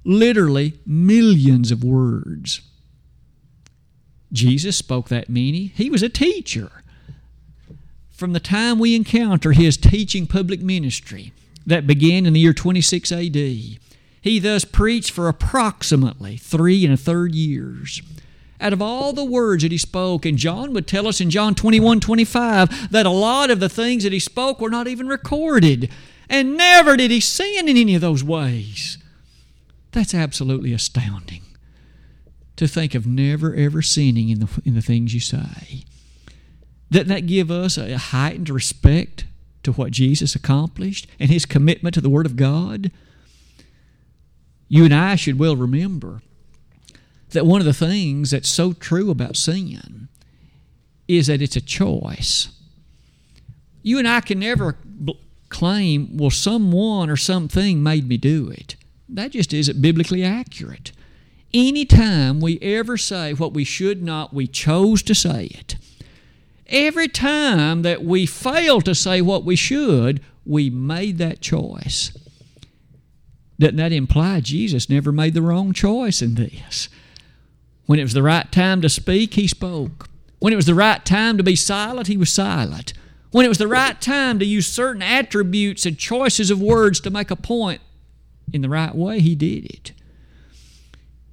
Literally 0.04 0.74
millions 0.86 1.72
of 1.72 1.82
words. 1.82 2.60
Jesus 4.32 4.76
spoke 4.76 5.08
that 5.08 5.28
many. 5.28 5.72
He 5.74 5.90
was 5.90 6.02
a 6.02 6.08
teacher. 6.08 6.70
From 8.10 8.32
the 8.32 8.40
time 8.40 8.78
we 8.78 8.94
encounter 8.94 9.52
his 9.52 9.76
teaching 9.76 10.26
public 10.26 10.60
ministry 10.60 11.32
that 11.66 11.86
began 11.86 12.24
in 12.24 12.32
the 12.32 12.40
year 12.40 12.52
26 12.52 13.12
AD, 13.12 13.34
he 13.34 14.38
thus 14.38 14.64
preached 14.64 15.10
for 15.10 15.28
approximately 15.28 16.36
three 16.36 16.84
and 16.84 16.94
a 16.94 16.96
third 16.96 17.34
years 17.34 18.00
out 18.60 18.72
of 18.72 18.80
all 18.80 19.12
the 19.12 19.24
words 19.24 19.64
that 19.64 19.72
he 19.72 19.78
spoke. 19.78 20.24
And 20.24 20.38
John 20.38 20.72
would 20.72 20.86
tell 20.86 21.08
us 21.08 21.20
in 21.20 21.30
John 21.30 21.54
21 21.54 22.00
25 22.00 22.92
that 22.92 23.06
a 23.06 23.10
lot 23.10 23.50
of 23.50 23.60
the 23.60 23.68
things 23.68 24.04
that 24.04 24.12
he 24.12 24.20
spoke 24.20 24.60
were 24.60 24.70
not 24.70 24.86
even 24.86 25.08
recorded. 25.08 25.90
And 26.28 26.56
never 26.56 26.96
did 26.96 27.10
he 27.10 27.20
sin 27.20 27.68
in 27.68 27.76
any 27.76 27.94
of 27.96 28.00
those 28.00 28.24
ways. 28.24 28.98
That's 29.90 30.14
absolutely 30.14 30.72
astounding 30.72 31.42
to 32.56 32.68
think 32.68 32.94
of 32.94 33.06
never 33.06 33.54
ever 33.54 33.82
sinning 33.82 34.28
in 34.28 34.40
the, 34.40 34.62
in 34.64 34.74
the 34.74 34.82
things 34.82 35.14
you 35.14 35.20
say. 35.20 35.84
Doesn't 36.90 37.08
that 37.08 37.26
give 37.26 37.50
us 37.50 37.78
a 37.78 37.96
heightened 37.96 38.50
respect 38.50 39.24
to 39.62 39.72
what 39.72 39.92
Jesus 39.92 40.34
accomplished 40.34 41.06
and 41.18 41.30
his 41.30 41.46
commitment 41.46 41.94
to 41.94 42.00
the 42.00 42.10
Word 42.10 42.26
of 42.26 42.36
God? 42.36 42.90
You 44.68 44.84
and 44.84 44.94
I 44.94 45.16
should 45.16 45.38
well 45.38 45.56
remember 45.56 46.20
that 47.30 47.46
one 47.46 47.60
of 47.60 47.66
the 47.66 47.72
things 47.72 48.30
that's 48.30 48.48
so 48.48 48.72
true 48.72 49.10
about 49.10 49.36
sin 49.36 50.08
is 51.08 51.26
that 51.26 51.42
it's 51.42 51.56
a 51.56 51.60
choice. 51.60 52.48
You 53.82 53.98
and 53.98 54.06
I 54.06 54.20
can 54.20 54.38
never 54.38 54.76
claim, 55.48 56.16
well, 56.16 56.30
someone 56.30 57.10
or 57.10 57.16
something 57.16 57.82
made 57.82 58.08
me 58.08 58.16
do 58.16 58.48
it. 58.48 58.76
That 59.08 59.32
just 59.32 59.52
isn't 59.52 59.82
biblically 59.82 60.24
accurate. 60.24 60.92
Anytime 61.54 62.40
we 62.40 62.58
ever 62.60 62.96
say 62.96 63.34
what 63.34 63.52
we 63.52 63.64
should 63.64 64.02
not, 64.02 64.32
we 64.32 64.46
chose 64.46 65.02
to 65.02 65.14
say 65.14 65.46
it. 65.46 65.76
Every 66.66 67.08
time 67.08 67.82
that 67.82 68.02
we 68.02 68.24
fail 68.24 68.80
to 68.80 68.94
say 68.94 69.20
what 69.20 69.44
we 69.44 69.56
should, 69.56 70.22
we 70.46 70.70
made 70.70 71.18
that 71.18 71.40
choice. 71.40 72.16
Doesn't 73.58 73.76
that 73.76 73.92
imply 73.92 74.40
Jesus 74.40 74.88
never 74.88 75.12
made 75.12 75.34
the 75.34 75.42
wrong 75.42 75.72
choice 75.74 76.22
in 76.22 76.34
this? 76.34 76.88
When 77.84 77.98
it 77.98 78.04
was 78.04 78.14
the 78.14 78.22
right 78.22 78.50
time 78.50 78.80
to 78.80 78.88
speak, 78.88 79.34
he 79.34 79.46
spoke. 79.46 80.08
When 80.38 80.52
it 80.52 80.56
was 80.56 80.66
the 80.66 80.74
right 80.74 81.04
time 81.04 81.36
to 81.36 81.42
be 81.42 81.54
silent, 81.54 82.08
he 82.08 82.16
was 82.16 82.30
silent. 82.30 82.94
When 83.30 83.44
it 83.44 83.50
was 83.50 83.58
the 83.58 83.68
right 83.68 84.00
time 84.00 84.38
to 84.38 84.44
use 84.44 84.66
certain 84.66 85.02
attributes 85.02 85.84
and 85.84 85.98
choices 85.98 86.50
of 86.50 86.60
words 86.60 87.00
to 87.00 87.10
make 87.10 87.30
a 87.30 87.36
point 87.36 87.80
in 88.52 88.62
the 88.62 88.68
right 88.68 88.94
way, 88.94 89.20
he 89.20 89.34
did 89.34 89.66
it. 89.66 89.92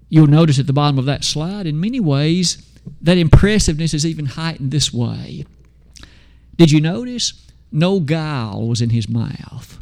You'll 0.09 0.27
notice 0.27 0.59
at 0.59 0.67
the 0.67 0.73
bottom 0.73 0.97
of 0.97 1.05
that 1.05 1.23
slide, 1.23 1.67
in 1.67 1.79
many 1.79 1.99
ways, 1.99 2.65
that 3.01 3.17
impressiveness 3.17 3.93
is 3.93 4.05
even 4.05 4.25
heightened 4.25 4.71
this 4.71 4.91
way. 4.91 5.45
Did 6.57 6.71
you 6.71 6.81
notice? 6.81 7.45
No 7.71 7.99
guile 7.99 8.67
was 8.67 8.81
in 8.81 8.89
his 8.89 9.07
mouth. 9.07 9.79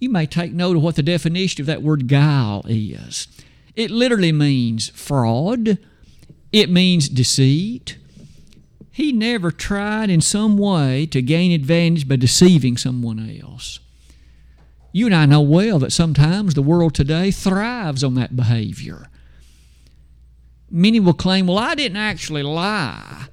You 0.00 0.10
may 0.10 0.26
take 0.26 0.52
note 0.52 0.76
of 0.76 0.82
what 0.82 0.96
the 0.96 1.02
definition 1.02 1.62
of 1.62 1.66
that 1.66 1.82
word 1.82 2.08
guile 2.08 2.64
is. 2.68 3.28
It 3.76 3.90
literally 3.90 4.32
means 4.32 4.88
fraud, 4.90 5.78
it 6.52 6.68
means 6.68 7.08
deceit. 7.08 7.98
He 8.90 9.12
never 9.12 9.50
tried 9.50 10.08
in 10.08 10.22
some 10.22 10.56
way 10.56 11.06
to 11.06 11.20
gain 11.20 11.52
advantage 11.52 12.08
by 12.08 12.16
deceiving 12.16 12.78
someone 12.78 13.38
else. 13.42 13.78
You 14.92 15.04
and 15.04 15.14
I 15.14 15.26
know 15.26 15.42
well 15.42 15.78
that 15.80 15.92
sometimes 15.92 16.54
the 16.54 16.62
world 16.62 16.94
today 16.94 17.30
thrives 17.30 18.02
on 18.02 18.14
that 18.14 18.34
behavior. 18.34 19.10
Many 20.70 21.00
will 21.00 21.14
claim, 21.14 21.46
well, 21.46 21.58
I 21.58 21.74
didn't 21.74 21.98
actually 21.98 22.42
lie. 22.42 23.26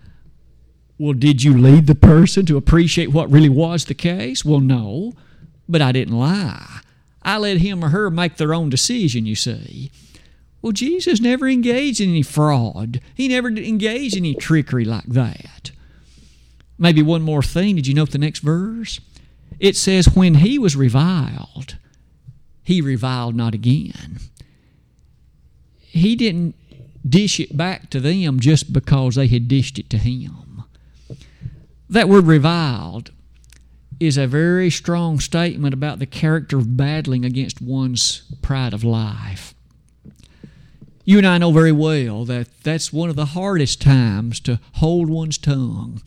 Well, 0.97 1.13
did 1.13 1.43
you 1.43 1.57
lead 1.57 1.87
the 1.87 1.95
person 1.95 2.45
to 2.45 2.57
appreciate 2.57 3.11
what 3.11 3.31
really 3.31 3.49
was 3.49 3.85
the 3.85 3.93
case? 3.93 4.45
Well, 4.45 4.59
no, 4.59 5.13
but 5.67 5.81
I 5.81 5.91
didn't 5.91 6.17
lie. 6.17 6.81
I 7.23 7.37
let 7.37 7.57
him 7.57 7.83
or 7.83 7.89
her 7.89 8.11
make 8.11 8.37
their 8.37 8.53
own 8.53 8.69
decision, 8.69 9.25
you 9.25 9.35
see. 9.35 9.91
Well, 10.61 10.71
Jesus 10.71 11.19
never 11.19 11.47
engaged 11.47 11.99
in 11.99 12.09
any 12.09 12.21
fraud. 12.21 13.01
He 13.15 13.27
never 13.27 13.49
engaged 13.49 14.15
in 14.15 14.23
any 14.23 14.35
trickery 14.35 14.85
like 14.85 15.07
that. 15.07 15.71
Maybe 16.77 17.01
one 17.01 17.21
more 17.21 17.43
thing. 17.43 17.75
Did 17.75 17.87
you 17.87 17.93
note 17.93 18.11
the 18.11 18.17
next 18.17 18.39
verse? 18.39 18.99
It 19.59 19.75
says, 19.75 20.15
When 20.15 20.35
he 20.35 20.57
was 20.57 20.75
reviled, 20.75 21.77
he 22.63 22.81
reviled 22.81 23.35
not 23.35 23.53
again. 23.53 24.19
He 25.79 26.15
didn't 26.15 26.55
dish 27.07 27.39
it 27.39 27.55
back 27.55 27.89
to 27.89 27.99
them 27.99 28.39
just 28.39 28.73
because 28.73 29.15
they 29.15 29.27
had 29.27 29.47
dished 29.47 29.79
it 29.79 29.89
to 29.89 29.97
him. 29.97 30.63
That 31.89 32.09
word 32.09 32.25
reviled 32.25 33.11
is 33.99 34.17
a 34.17 34.27
very 34.27 34.69
strong 34.69 35.19
statement 35.19 35.73
about 35.73 35.99
the 35.99 36.05
character 36.05 36.57
of 36.57 36.75
battling 36.75 37.23
against 37.23 37.61
one's 37.61 38.23
pride 38.41 38.73
of 38.73 38.83
life. 38.83 39.53
You 41.05 41.17
and 41.17 41.27
I 41.27 41.37
know 41.37 41.51
very 41.51 41.71
well 41.71 42.23
that 42.25 42.47
that's 42.63 42.93
one 42.93 43.09
of 43.09 43.15
the 43.15 43.27
hardest 43.27 43.81
times 43.81 44.39
to 44.41 44.59
hold 44.75 45.09
one's 45.09 45.37
tongue. 45.37 46.01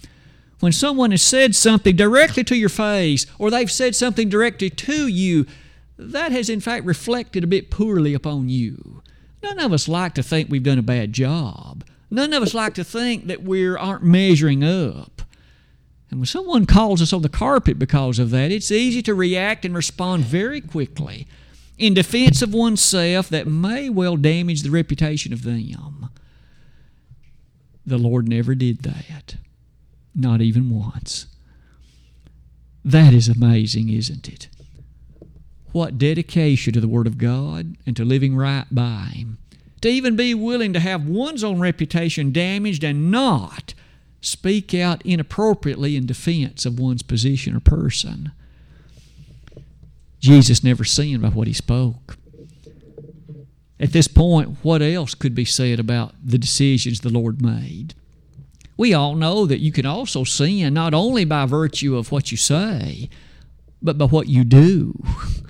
When 0.60 0.72
someone 0.72 1.10
has 1.10 1.22
said 1.22 1.54
something 1.54 1.94
directly 1.94 2.42
to 2.44 2.56
your 2.56 2.70
face, 2.70 3.26
or 3.38 3.50
they've 3.50 3.70
said 3.70 3.94
something 3.94 4.30
directly 4.30 4.70
to 4.70 5.06
you, 5.06 5.46
that 5.98 6.32
has 6.32 6.48
in 6.48 6.60
fact 6.60 6.86
reflected 6.86 7.44
a 7.44 7.46
bit 7.46 7.70
poorly 7.70 8.14
upon 8.14 8.48
you. 8.48 9.02
None 9.42 9.58
of 9.58 9.72
us 9.72 9.88
like 9.88 10.14
to 10.14 10.22
think 10.22 10.50
we've 10.50 10.62
done 10.62 10.78
a 10.78 10.82
bad 10.82 11.12
job. 11.12 11.84
None 12.10 12.32
of 12.32 12.42
us 12.42 12.54
like 12.54 12.74
to 12.74 12.84
think 12.84 13.26
that 13.26 13.42
we 13.42 13.66
aren't 13.66 14.04
measuring 14.04 14.62
up. 14.64 15.22
And 16.10 16.20
when 16.20 16.26
someone 16.26 16.66
calls 16.66 17.02
us 17.02 17.12
on 17.12 17.22
the 17.22 17.28
carpet 17.28 17.78
because 17.78 18.18
of 18.18 18.30
that, 18.30 18.52
it's 18.52 18.70
easy 18.70 19.02
to 19.02 19.14
react 19.14 19.64
and 19.64 19.74
respond 19.74 20.24
very 20.24 20.60
quickly 20.60 21.26
in 21.78 21.94
defense 21.94 22.42
of 22.42 22.54
oneself 22.54 23.28
that 23.28 23.46
may 23.46 23.90
well 23.90 24.16
damage 24.16 24.62
the 24.62 24.70
reputation 24.70 25.32
of 25.32 25.42
them. 25.42 26.08
The 27.84 27.98
Lord 27.98 28.28
never 28.28 28.54
did 28.54 28.82
that, 28.82 29.36
not 30.14 30.40
even 30.40 30.70
once. 30.70 31.26
That 32.84 33.12
is 33.12 33.28
amazing, 33.28 33.88
isn't 33.88 34.28
it? 34.28 34.48
What 35.76 35.99
dedication 35.99 36.73
to 36.73 36.80
the 36.80 36.88
Word 36.88 37.06
of 37.06 37.18
God 37.18 37.76
and 37.85 37.95
to 37.97 38.02
living 38.02 38.35
right 38.35 38.64
by 38.71 39.11
Him. 39.12 39.37
To 39.83 39.90
even 39.90 40.16
be 40.16 40.33
willing 40.33 40.73
to 40.73 40.80
have 40.80 41.06
one's 41.06 41.45
own 41.45 41.61
reputation 41.61 42.33
damaged 42.33 42.83
and 42.83 43.11
not 43.11 43.75
speak 44.23 44.73
out 44.73 45.04
inappropriately 45.04 45.95
in 45.95 46.06
defense 46.06 46.64
of 46.64 46.78
one's 46.78 47.02
position 47.02 47.54
or 47.54 47.61
person. 47.61 48.33
Jesus 50.18 50.64
never 50.64 50.83
sinned 50.83 51.21
by 51.21 51.28
what 51.28 51.47
he 51.47 51.52
spoke. 51.52 52.16
At 53.78 53.92
this 53.92 54.09
point, 54.09 54.56
what 54.62 54.80
else 54.80 55.14
could 55.14 55.35
be 55.35 55.45
said 55.45 55.78
about 55.78 56.14
the 56.25 56.38
decisions 56.38 57.00
the 57.00 57.11
Lord 57.11 57.42
made? 57.42 57.92
We 58.78 58.95
all 58.95 59.14
know 59.14 59.45
that 59.45 59.61
you 59.61 59.73
can 59.73 59.85
also 59.85 60.25
sin 60.25 60.73
not 60.73 60.95
only 60.95 61.26
by 61.26 61.45
virtue 61.45 61.99
of 61.99 62.11
what 62.11 62.30
you 62.30 62.38
say, 62.38 63.11
but 63.83 63.99
by 63.99 64.06
what 64.06 64.26
you 64.26 64.42
do. 64.42 65.04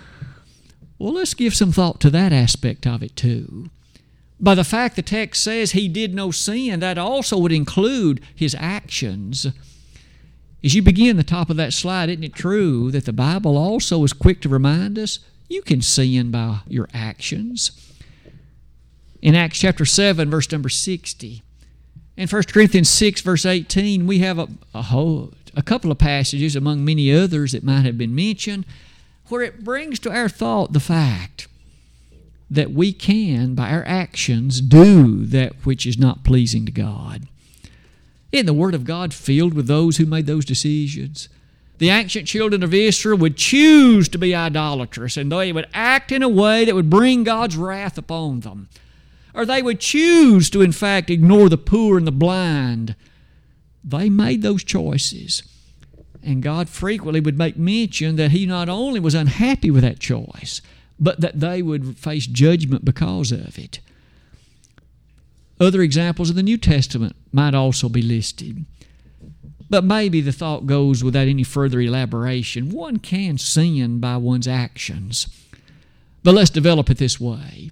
Well, 0.99 1.15
let's 1.15 1.35
give 1.35 1.55
some 1.55 1.73
thought 1.73 2.01
to 2.01 2.11
that 2.11 2.33
aspect 2.33 2.87
of 2.87 3.03
it 3.03 3.17
too. 3.17 3.71
By 4.39 4.55
the 4.55 4.65
fact 4.65 4.97
the 4.97 5.03
text 5.03 5.43
says 5.43 5.73
he 5.73 5.89
did 5.89 6.15
no 6.15 6.31
sin, 6.31 6.81
that 6.81 6.99
also 6.99 7.39
would 7.39 7.53
include 7.53 8.21
his 8.35 8.55
actions. 8.59 9.47
As 10.63 10.75
you 10.75 10.83
begin 10.83 11.17
the 11.17 11.25
top 11.25 11.49
of 11.49 11.57
that 11.57 11.73
slide, 11.73 12.09
isn't 12.09 12.25
it 12.25 12.35
true 12.35 12.91
that 12.91 13.05
the 13.05 13.13
Bible 13.13 13.57
also 13.57 14.03
is 14.05 14.13
quick 14.13 14.41
to 14.43 14.49
remind 14.49 14.99
us 14.99 15.21
you 15.49 15.63
can 15.63 15.81
sin 15.81 16.31
by 16.31 16.61
your 16.67 16.89
actions? 16.93 17.73
In 19.23 19.35
Acts 19.35 19.59
chapter 19.59 19.85
7, 19.85 20.31
verse 20.31 20.51
number 20.51 20.69
60, 20.69 21.43
in 22.17 22.29
1 22.29 22.43
Corinthians 22.45 22.89
6, 22.91 23.21
verse 23.21 23.45
18, 23.45 24.07
we 24.07 24.21
have 24.21 24.39
a, 24.39 24.49
a, 24.75 24.83
whole, 24.83 25.35
a 25.55 25.63
couple 25.63 25.91
of 25.91 25.99
passages 25.99 26.57
among 26.57 26.85
many 26.85 27.13
others 27.13 27.53
that 27.53 27.63
might 27.63 27.85
have 27.85 27.99
been 27.99 28.15
mentioned 28.15 28.65
where 29.29 29.43
it 29.43 29.65
brings 29.65 29.99
to 30.01 30.11
our 30.11 30.29
thought 30.29 30.73
the 30.73 30.81
fact 30.81 31.49
that 32.51 32.71
we 32.73 32.93
can, 32.93 33.55
by 33.55 33.71
our 33.71 33.85
actions, 33.87 34.61
do 34.61 35.25
that 35.27 35.53
which 35.65 35.87
is 35.87 35.99
not 35.99 36.25
pleasing 36.25 36.65
to 36.67 36.73
God. 36.73 37.27
Isn't 38.31 38.47
the 38.47 38.55
Word 38.55 38.75
of 38.75 38.85
God 38.85 39.13
filled 39.13 39.55
with 39.55 39.67
those 39.67 39.97
who 39.97 40.07
made 40.07 40.27
those 40.27 40.45
decisions? 40.45 41.29
The 41.79 41.91
ancient 41.91 42.27
children 42.27 42.63
of 42.63 42.73
Israel 42.73 43.19
would 43.19 43.37
choose 43.37 44.09
to 44.09 44.19
be 44.19 44.35
idolatrous 44.35 45.17
and 45.17 45.31
they 45.31 45.53
would 45.53 45.69
act 45.75 46.11
in 46.11 46.23
a 46.23 46.29
way 46.29 46.65
that 46.65 46.75
would 46.75 46.89
bring 46.89 47.25
God's 47.25 47.57
wrath 47.57 47.99
upon 47.99 48.41
them. 48.41 48.69
Or 49.35 49.45
they 49.45 49.61
would 49.61 49.81
choose 49.81 50.49
to, 50.51 50.63
in 50.63 50.73
fact, 50.73 51.11
ignore 51.11 51.51
the 51.51 51.59
poor 51.59 51.99
and 51.99 52.07
the 52.07 52.13
blind. 52.13 52.97
They 53.85 54.09
made 54.09 54.41
those 54.41 54.65
choices. 54.65 55.43
And 56.27 56.43
God 56.43 56.69
frequently 56.69 57.21
would 57.21 57.39
make 57.39 57.57
mention 57.57 58.17
that 58.17 58.33
He 58.33 58.47
not 58.47 58.69
only 58.69 58.99
was 58.99 59.15
unhappy 59.15 59.71
with 59.71 59.85
that 59.85 60.01
choice, 60.01 60.61
but 60.99 61.21
that 61.21 61.39
they 61.39 61.63
would 61.63 61.97
face 61.97 62.27
judgment 62.27 62.85
because 62.85 63.31
of 63.31 63.57
it. 63.59 63.79
Other 65.61 65.83
examples 65.83 66.29
of 66.29 66.37
the 66.37 66.43
New 66.43 66.59
Testament 66.59 67.15
might 67.33 67.55
also 67.55 67.89
be 67.89 68.03
listed. 68.03 68.65
But 69.71 69.85
maybe 69.85 70.21
the 70.21 70.33
thought 70.33 70.67
goes 70.67 71.05
without 71.05 71.29
any 71.29 71.45
further 71.45 71.81
elaboration. 71.81 72.71
One 72.71 72.99
can 72.99 73.39
sin 73.39 74.01
by 74.01 74.17
one's 74.17 74.49
actions. 74.49 75.29
But 76.25 76.35
let's 76.35 76.51
develop 76.51 76.91
it 76.91 76.99
this 76.99 77.21
way. 77.21 77.71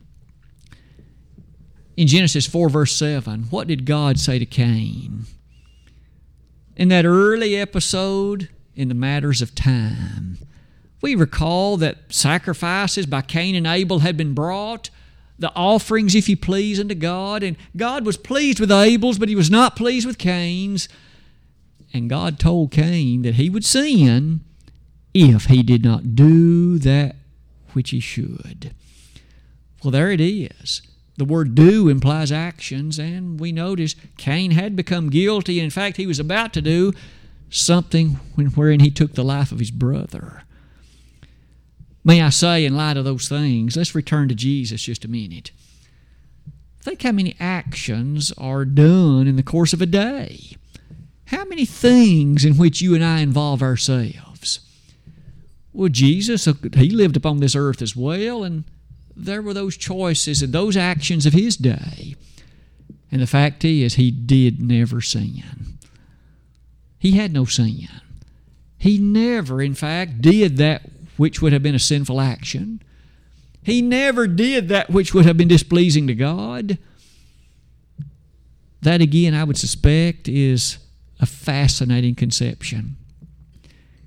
In 1.96 2.06
Genesis 2.06 2.46
4, 2.46 2.68
verse 2.68 2.92
7, 2.92 3.44
what 3.50 3.66
did 3.66 3.84
God 3.84 4.18
say 4.18 4.38
to 4.38 4.46
Cain? 4.46 5.26
In 6.76 6.88
that 6.88 7.04
early 7.04 7.56
episode 7.56 8.48
in 8.74 8.88
the 8.88 8.94
matters 8.94 9.40
of 9.40 9.54
time. 9.54 10.38
We 11.00 11.14
recall 11.14 11.76
that 11.78 12.12
sacrifices 12.12 13.06
by 13.06 13.22
Cain 13.22 13.54
and 13.54 13.66
Abel 13.66 14.00
had 14.00 14.16
been 14.16 14.34
brought, 14.34 14.90
the 15.38 15.52
offerings, 15.54 16.14
if 16.14 16.28
you 16.28 16.36
please, 16.36 16.80
unto 16.80 16.94
God, 16.94 17.42
and 17.42 17.56
God 17.76 18.06
was 18.06 18.16
pleased 18.16 18.60
with 18.60 18.70
Abel's, 18.70 19.18
but 19.18 19.28
he 19.28 19.36
was 19.36 19.50
not 19.50 19.76
pleased 19.76 20.06
with 20.06 20.18
Cain's. 20.18 20.88
And 21.92 22.08
God 22.08 22.38
told 22.38 22.70
Cain 22.70 23.22
that 23.22 23.34
he 23.34 23.50
would 23.50 23.64
sin 23.64 24.40
if 25.12 25.46
he 25.46 25.62
did 25.62 25.84
not 25.84 26.14
do 26.16 26.78
that 26.78 27.16
which 27.72 27.90
he 27.90 28.00
should. 28.00 28.74
Well, 29.82 29.90
there 29.90 30.10
it 30.10 30.20
is. 30.20 30.82
The 31.16 31.24
word 31.24 31.54
do 31.54 31.88
implies 31.88 32.32
actions, 32.32 32.98
and 32.98 33.38
we 33.38 33.52
notice 33.52 33.94
Cain 34.16 34.50
had 34.50 34.74
become 34.74 35.10
guilty. 35.10 35.60
In 35.60 35.70
fact, 35.70 35.96
he 35.96 36.06
was 36.06 36.18
about 36.18 36.52
to 36.54 36.62
do 36.62 36.92
something 37.50 38.14
wherein 38.54 38.80
he 38.80 38.90
took 38.90 39.12
the 39.14 39.22
life 39.22 39.52
of 39.52 39.60
his 39.60 39.70
brother. 39.70 40.42
May 42.02 42.20
I 42.20 42.30
say, 42.30 42.64
in 42.64 42.76
light 42.76 42.96
of 42.96 43.04
those 43.04 43.28
things, 43.28 43.76
let's 43.76 43.94
return 43.94 44.28
to 44.28 44.34
Jesus 44.34 44.82
just 44.82 45.04
a 45.04 45.08
minute. 45.08 45.52
Think 46.80 47.02
how 47.02 47.12
many 47.12 47.36
actions 47.40 48.32
are 48.36 48.64
done 48.64 49.26
in 49.26 49.36
the 49.36 49.42
course 49.42 49.72
of 49.72 49.80
a 49.80 49.86
day. 49.86 50.56
How 51.26 51.44
many 51.44 51.64
things 51.64 52.44
in 52.44 52.58
which 52.58 52.82
you 52.82 52.94
and 52.94 53.02
I 53.02 53.20
involve 53.20 53.62
ourselves? 53.62 54.60
Well, 55.72 55.88
Jesus, 55.88 56.44
he 56.44 56.90
lived 56.90 57.16
upon 57.16 57.38
this 57.38 57.56
earth 57.56 57.80
as 57.80 57.96
well, 57.96 58.44
and 58.44 58.64
there 59.16 59.42
were 59.42 59.54
those 59.54 59.76
choices 59.76 60.42
and 60.42 60.52
those 60.52 60.76
actions 60.76 61.26
of 61.26 61.32
his 61.32 61.56
day. 61.56 62.14
And 63.10 63.22
the 63.22 63.26
fact 63.26 63.64
is, 63.64 63.94
he 63.94 64.10
did 64.10 64.60
never 64.60 65.00
sin. 65.00 65.78
He 66.98 67.12
had 67.12 67.32
no 67.32 67.44
sin. 67.44 67.88
He 68.76 68.98
never, 68.98 69.62
in 69.62 69.74
fact, 69.74 70.20
did 70.20 70.56
that 70.56 70.82
which 71.16 71.40
would 71.40 71.52
have 71.52 71.62
been 71.62 71.74
a 71.74 71.80
sinful 71.80 72.20
action. 72.20 72.82
He 73.62 73.80
never 73.80 74.26
did 74.26 74.68
that 74.68 74.90
which 74.90 75.14
would 75.14 75.26
have 75.26 75.36
been 75.36 75.48
displeasing 75.48 76.06
to 76.08 76.14
God. 76.14 76.78
That, 78.82 79.00
again, 79.00 79.32
I 79.32 79.44
would 79.44 79.56
suspect, 79.56 80.28
is 80.28 80.78
a 81.20 81.26
fascinating 81.26 82.14
conception. 82.14 82.96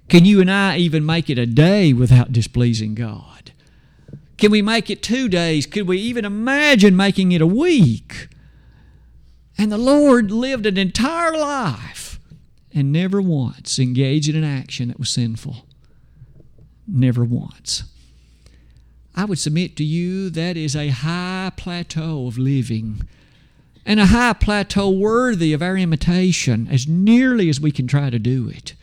Can 0.09 0.25
you 0.25 0.41
and 0.41 0.51
I 0.51 0.77
even 0.77 1.05
make 1.05 1.29
it 1.29 1.39
a 1.39 1.45
day 1.45 1.93
without 1.93 2.31
displeasing 2.31 2.93
God? 2.93 3.51
Can 4.38 4.51
we 4.51 4.62
make 4.62 4.89
it 4.89 5.01
two 5.01 5.27
days? 5.27 5.65
Could 5.65 5.88
we 5.88 5.98
even 5.98 6.25
imagine 6.25 6.96
making 6.96 7.32
it 7.32 7.41
a 7.41 7.48
week? 7.48 8.27
And 9.58 9.72
the 9.72 9.77
Lord 9.77 10.32
lived 10.32 10.65
an 10.67 10.77
entire 10.77 11.36
life 11.36 12.20
and 12.74 12.91
never 12.91 13.20
once 13.20 13.79
engaged 13.79 14.29
in 14.29 14.36
an 14.36 14.44
action 14.44 14.89
that 14.89 15.00
was 15.00 15.10
sinful. 15.10 15.65
Never 16.88 17.24
once. 17.24 17.84
I 19.15 19.25
would 19.25 19.39
submit 19.39 19.75
to 19.77 19.84
you 19.84 20.29
that 20.29 20.56
is 20.56 20.75
a 20.75 20.89
high 20.89 21.51
plateau 21.58 22.27
of 22.27 22.38
living 22.38 23.01
and 23.84 24.00
a 24.00 24.06
high 24.06 24.34
plateau 24.34 24.91
worthy 24.91 25.53
of 25.53 25.63
our 25.63 25.75
imitation 25.75 26.67
as 26.70 26.88
nearly 26.88 27.50
as 27.50 27.60
we 27.60 27.72
can 27.72 27.88
try 27.88 28.12
to 28.12 28.20
do 28.20 28.48
it. 28.48 28.75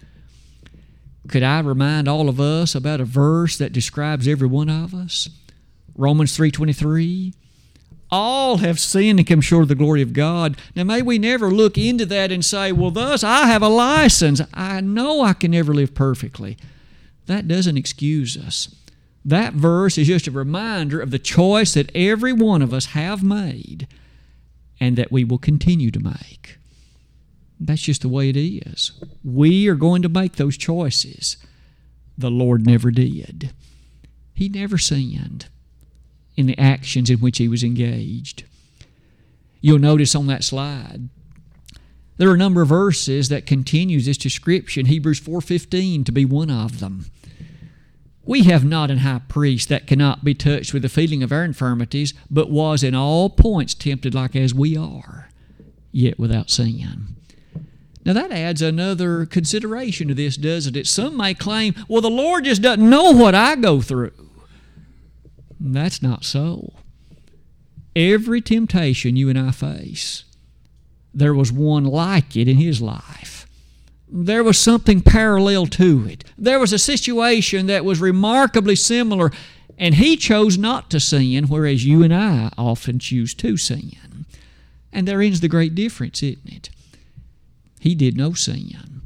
Could 1.29 1.45
I 1.45 1.61
remind 1.61 2.09
all 2.09 2.29
of 2.29 2.41
us 2.41 2.75
about 2.75 3.01
a 3.01 3.05
verse 3.05 3.57
that 3.59 3.73
describes 3.73 4.27
every 4.27 4.49
one 4.49 4.69
of 4.69 4.93
us? 4.93 5.29
Romans 5.97 6.37
3:23 6.37 7.33
all 8.11 8.59
have 8.59 8.79
sinned 8.79 9.19
and 9.19 9.27
come 9.27 9.41
short 9.41 9.63
of 9.63 9.69
the 9.69 9.75
glory 9.75 10.01
of 10.01 10.13
God. 10.13 10.57
Now, 10.77 10.85
may 10.85 11.03
we 11.03 11.19
never 11.19 11.51
look 11.51 11.77
into 11.77 12.07
that 12.07 12.31
and 12.31 12.45
say, 12.45 12.71
well, 12.71 12.93
thus 12.93 13.25
I 13.25 13.47
have 13.47 13.63
a 13.63 13.69
license. 13.69 14.41
I 14.53 14.81
know 14.81 15.23
I 15.23 15.33
can 15.33 15.51
never 15.51 15.75
live 15.75 15.95
perfectly. 15.95 16.57
That 17.27 17.49
doesn't 17.49 17.77
excuse 17.77 18.37
us. 18.37 18.75
That 19.25 19.55
verse 19.55 19.99
is 19.99 20.07
just 20.07 20.27
a 20.27 20.31
reminder 20.31 21.01
of 21.01 21.11
the 21.11 21.19
choice 21.19 21.75
that 21.75 21.91
every 21.95 22.33
one 22.33 22.63
of 22.63 22.73
us 22.75 22.87
have 22.87 23.23
made 23.23 23.89
and 24.79 24.97
that 24.97 25.11
we 25.11 25.25
will 25.25 25.39
continue 25.39 25.91
to 25.91 26.01
make. 26.01 26.59
That's 27.59 27.83
just 27.83 28.03
the 28.03 28.09
way 28.09 28.29
it 28.29 28.37
is. 28.37 28.93
We 29.25 29.67
are 29.69 29.77
going 29.77 30.03
to 30.03 30.09
make 30.09 30.37
those 30.37 30.59
choices. 30.59 31.39
The 32.19 32.31
Lord 32.31 32.67
never 32.67 32.91
did. 32.91 33.53
He 34.35 34.49
never 34.49 34.77
sinned 34.77 35.47
in 36.37 36.47
the 36.47 36.59
actions 36.59 37.11
in 37.11 37.19
which 37.19 37.39
he 37.39 37.49
was 37.49 37.63
engaged. 37.63 38.45
You'll 39.61 39.79
notice 39.79 40.15
on 40.15 40.27
that 40.27 40.45
slide 40.45 41.09
there 42.17 42.31
are 42.31 42.35
a 42.35 42.39
number 42.39 42.63
of 42.63 42.69
verses 42.69 43.29
that 43.29 43.47
continues 43.47 44.07
this 44.07 44.17
description 44.17 44.87
hebrews 44.87 45.21
4.15 45.21 46.07
to 46.07 46.13
be 46.13 46.25
one 46.25 46.51
of 46.51 46.79
them 46.79 47.07
we 48.27 48.45
have 48.45 48.65
not 48.65 48.91
an 48.91 48.99
high 48.99 49.21
priest 49.29 49.69
that 49.69 49.87
cannot 49.87 50.25
be 50.25 50.35
touched 50.35 50.73
with 50.73 50.83
the 50.83 50.89
feeling 50.89 51.23
of 51.23 51.33
our 51.33 51.45
infirmities, 51.45 52.15
but 52.31 52.51
was 52.51 52.83
in 52.83 52.95
all 52.95 53.29
points 53.29 53.75
tempted 53.75 54.15
like 54.15 54.35
as 54.35 54.55
we 54.55 54.77
are, 54.77 55.29
yet 55.93 56.19
without 56.19 56.51
sin. 56.51 57.17
Now 58.05 58.15
that 58.15 58.33
adds 58.33 58.63
another 58.63 59.27
consideration 59.27 60.09
to 60.09 60.15
this, 60.15 60.37
doesn't 60.37 60.77
it? 60.77 60.87
Some 60.87 61.17
may 61.17 61.35
claim, 61.35 61.75
well, 61.89 62.03
the 62.03 62.11
Lord 62.11 62.45
just 62.45 62.63
doesn't 62.63 62.89
know 62.89 63.13
what 63.13 63.35
I 63.35 63.57
go 63.57 63.81
through. 63.81 64.13
That's 65.73 66.03
not 66.03 66.25
so. 66.25 66.75
Every 67.97 68.41
temptation 68.41 69.17
you 69.17 69.29
and 69.29 69.39
I 69.39 69.51
face, 69.51 70.25
there 71.13 71.35
was 71.35 71.51
one 71.51 71.85
like 71.85 72.37
it 72.37 72.49
in 72.49 72.57
His 72.57 72.81
life 72.83 73.45
there 74.17 74.45
was 74.45 74.59
something 74.59 75.01
parallel 75.01 75.67
to 75.67 76.07
it. 76.09 76.25
There 76.39 76.61
was 76.61 76.73
a 76.73 76.79
situation 76.79 77.67
that 77.67 77.85
was 77.85 78.01
remarkably 78.01 78.77
similar, 78.77 79.33
and 79.77 79.97
he 79.97 80.17
chose 80.17 80.57
not 80.57 80.89
to 80.91 81.01
sin, 81.01 81.49
whereas 81.49 81.85
you 81.85 82.05
and 82.05 82.15
I 82.15 82.51
often 82.57 83.01
choose 83.01 83.35
to 83.35 83.57
sin. 83.57 84.27
And 84.93 85.09
therein 85.09 85.33
is 85.33 85.41
the 85.41 85.49
great 85.49 85.75
difference, 85.75 86.23
isn't 86.23 86.47
it? 86.47 86.71
He 87.81 87.97
did 87.97 88.17
no 88.17 88.35
sin. 88.35 89.03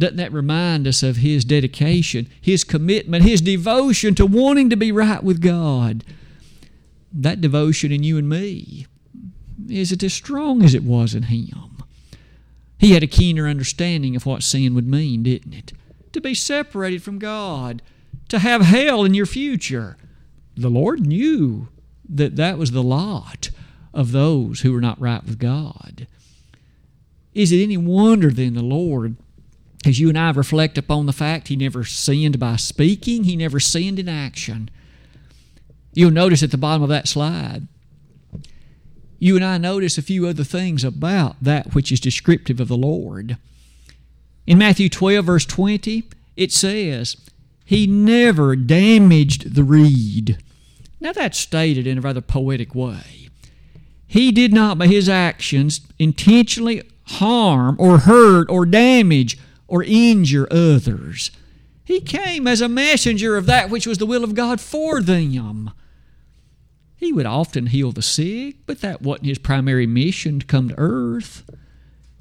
Doesn't 0.00 0.16
that 0.16 0.32
remind 0.32 0.88
us 0.88 1.02
of 1.02 1.18
his 1.18 1.44
dedication, 1.44 2.26
his 2.40 2.64
commitment, 2.64 3.22
his 3.22 3.42
devotion 3.42 4.14
to 4.14 4.24
wanting 4.24 4.70
to 4.70 4.76
be 4.76 4.90
right 4.90 5.22
with 5.22 5.42
God? 5.42 6.04
That 7.12 7.42
devotion 7.42 7.92
in 7.92 8.02
you 8.02 8.16
and 8.16 8.26
me, 8.26 8.86
is 9.68 9.92
it 9.92 10.02
as 10.02 10.14
strong 10.14 10.62
as 10.62 10.72
it 10.72 10.84
was 10.84 11.14
in 11.14 11.24
him? 11.24 11.82
He 12.78 12.92
had 12.92 13.02
a 13.02 13.06
keener 13.06 13.46
understanding 13.46 14.16
of 14.16 14.24
what 14.24 14.42
sin 14.42 14.74
would 14.74 14.88
mean, 14.88 15.22
didn't 15.22 15.52
it? 15.52 15.74
To 16.14 16.20
be 16.22 16.32
separated 16.32 17.02
from 17.02 17.18
God, 17.18 17.82
to 18.30 18.38
have 18.38 18.62
hell 18.62 19.04
in 19.04 19.12
your 19.12 19.26
future. 19.26 19.98
The 20.56 20.70
Lord 20.70 21.06
knew 21.06 21.68
that 22.08 22.36
that 22.36 22.56
was 22.56 22.70
the 22.70 22.82
lot 22.82 23.50
of 23.92 24.12
those 24.12 24.60
who 24.60 24.72
were 24.72 24.80
not 24.80 24.98
right 24.98 25.22
with 25.22 25.38
God. 25.38 26.06
Is 27.34 27.52
it 27.52 27.62
any 27.62 27.76
wonder 27.76 28.30
then 28.30 28.54
the 28.54 28.62
Lord, 28.62 29.16
as 29.84 29.98
you 29.98 30.08
and 30.08 30.18
I 30.18 30.30
reflect 30.30 30.76
upon 30.76 31.06
the 31.06 31.12
fact 31.12 31.48
He 31.48 31.56
never 31.56 31.84
sinned 31.84 32.38
by 32.38 32.56
speaking, 32.56 33.24
He 33.24 33.36
never 33.36 33.60
sinned 33.60 33.98
in 33.98 34.08
action? 34.08 34.70
You'll 35.92 36.10
notice 36.10 36.42
at 36.42 36.50
the 36.50 36.58
bottom 36.58 36.82
of 36.82 36.88
that 36.88 37.08
slide, 37.08 37.66
you 39.18 39.36
and 39.36 39.44
I 39.44 39.58
notice 39.58 39.98
a 39.98 40.02
few 40.02 40.26
other 40.26 40.44
things 40.44 40.82
about 40.82 41.36
that 41.42 41.74
which 41.74 41.92
is 41.92 42.00
descriptive 42.00 42.58
of 42.58 42.68
the 42.68 42.76
Lord. 42.76 43.36
In 44.46 44.56
Matthew 44.56 44.88
12, 44.88 45.24
verse 45.24 45.44
20, 45.44 46.04
it 46.36 46.52
says, 46.52 47.16
He 47.64 47.86
never 47.86 48.56
damaged 48.56 49.54
the 49.54 49.62
reed. 49.62 50.38
Now 51.00 51.12
that's 51.12 51.38
stated 51.38 51.86
in 51.86 51.98
a 51.98 52.00
rather 52.00 52.22
poetic 52.22 52.74
way. 52.74 53.28
He 54.06 54.32
did 54.32 54.52
not, 54.52 54.78
by 54.78 54.86
his 54.86 55.08
actions, 55.08 55.82
intentionally 55.98 56.82
harm 57.04 57.76
or 57.78 57.98
hurt 57.98 58.48
or 58.50 58.64
damage 58.64 59.38
or 59.70 59.84
injure 59.84 60.48
others. 60.50 61.30
He 61.84 62.00
came 62.00 62.46
as 62.46 62.60
a 62.60 62.68
messenger 62.68 63.36
of 63.36 63.46
that 63.46 63.70
which 63.70 63.86
was 63.86 63.98
the 63.98 64.06
will 64.06 64.24
of 64.24 64.34
God 64.34 64.60
for 64.60 65.00
them. 65.00 65.70
He 66.96 67.12
would 67.12 67.24
often 67.24 67.66
heal 67.66 67.92
the 67.92 68.02
sick, 68.02 68.56
but 68.66 68.82
that 68.82 69.00
wasn't 69.00 69.28
his 69.28 69.38
primary 69.38 69.86
mission 69.86 70.40
to 70.40 70.46
come 70.46 70.68
to 70.68 70.74
earth. 70.76 71.48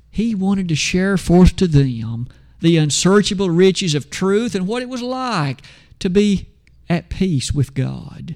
He 0.09 0.33
wanted 0.33 0.69
to 0.69 0.75
share 0.75 1.17
forth 1.17 1.55
to 1.57 1.67
them 1.67 2.27
the 2.61 2.77
unsearchable 2.77 3.49
riches 3.49 3.95
of 3.95 4.09
truth 4.09 4.55
and 4.55 4.67
what 4.67 4.81
it 4.81 4.89
was 4.89 5.01
like 5.01 5.61
to 5.99 6.09
be 6.09 6.47
at 6.87 7.09
peace 7.09 7.51
with 7.51 7.73
God. 7.73 8.35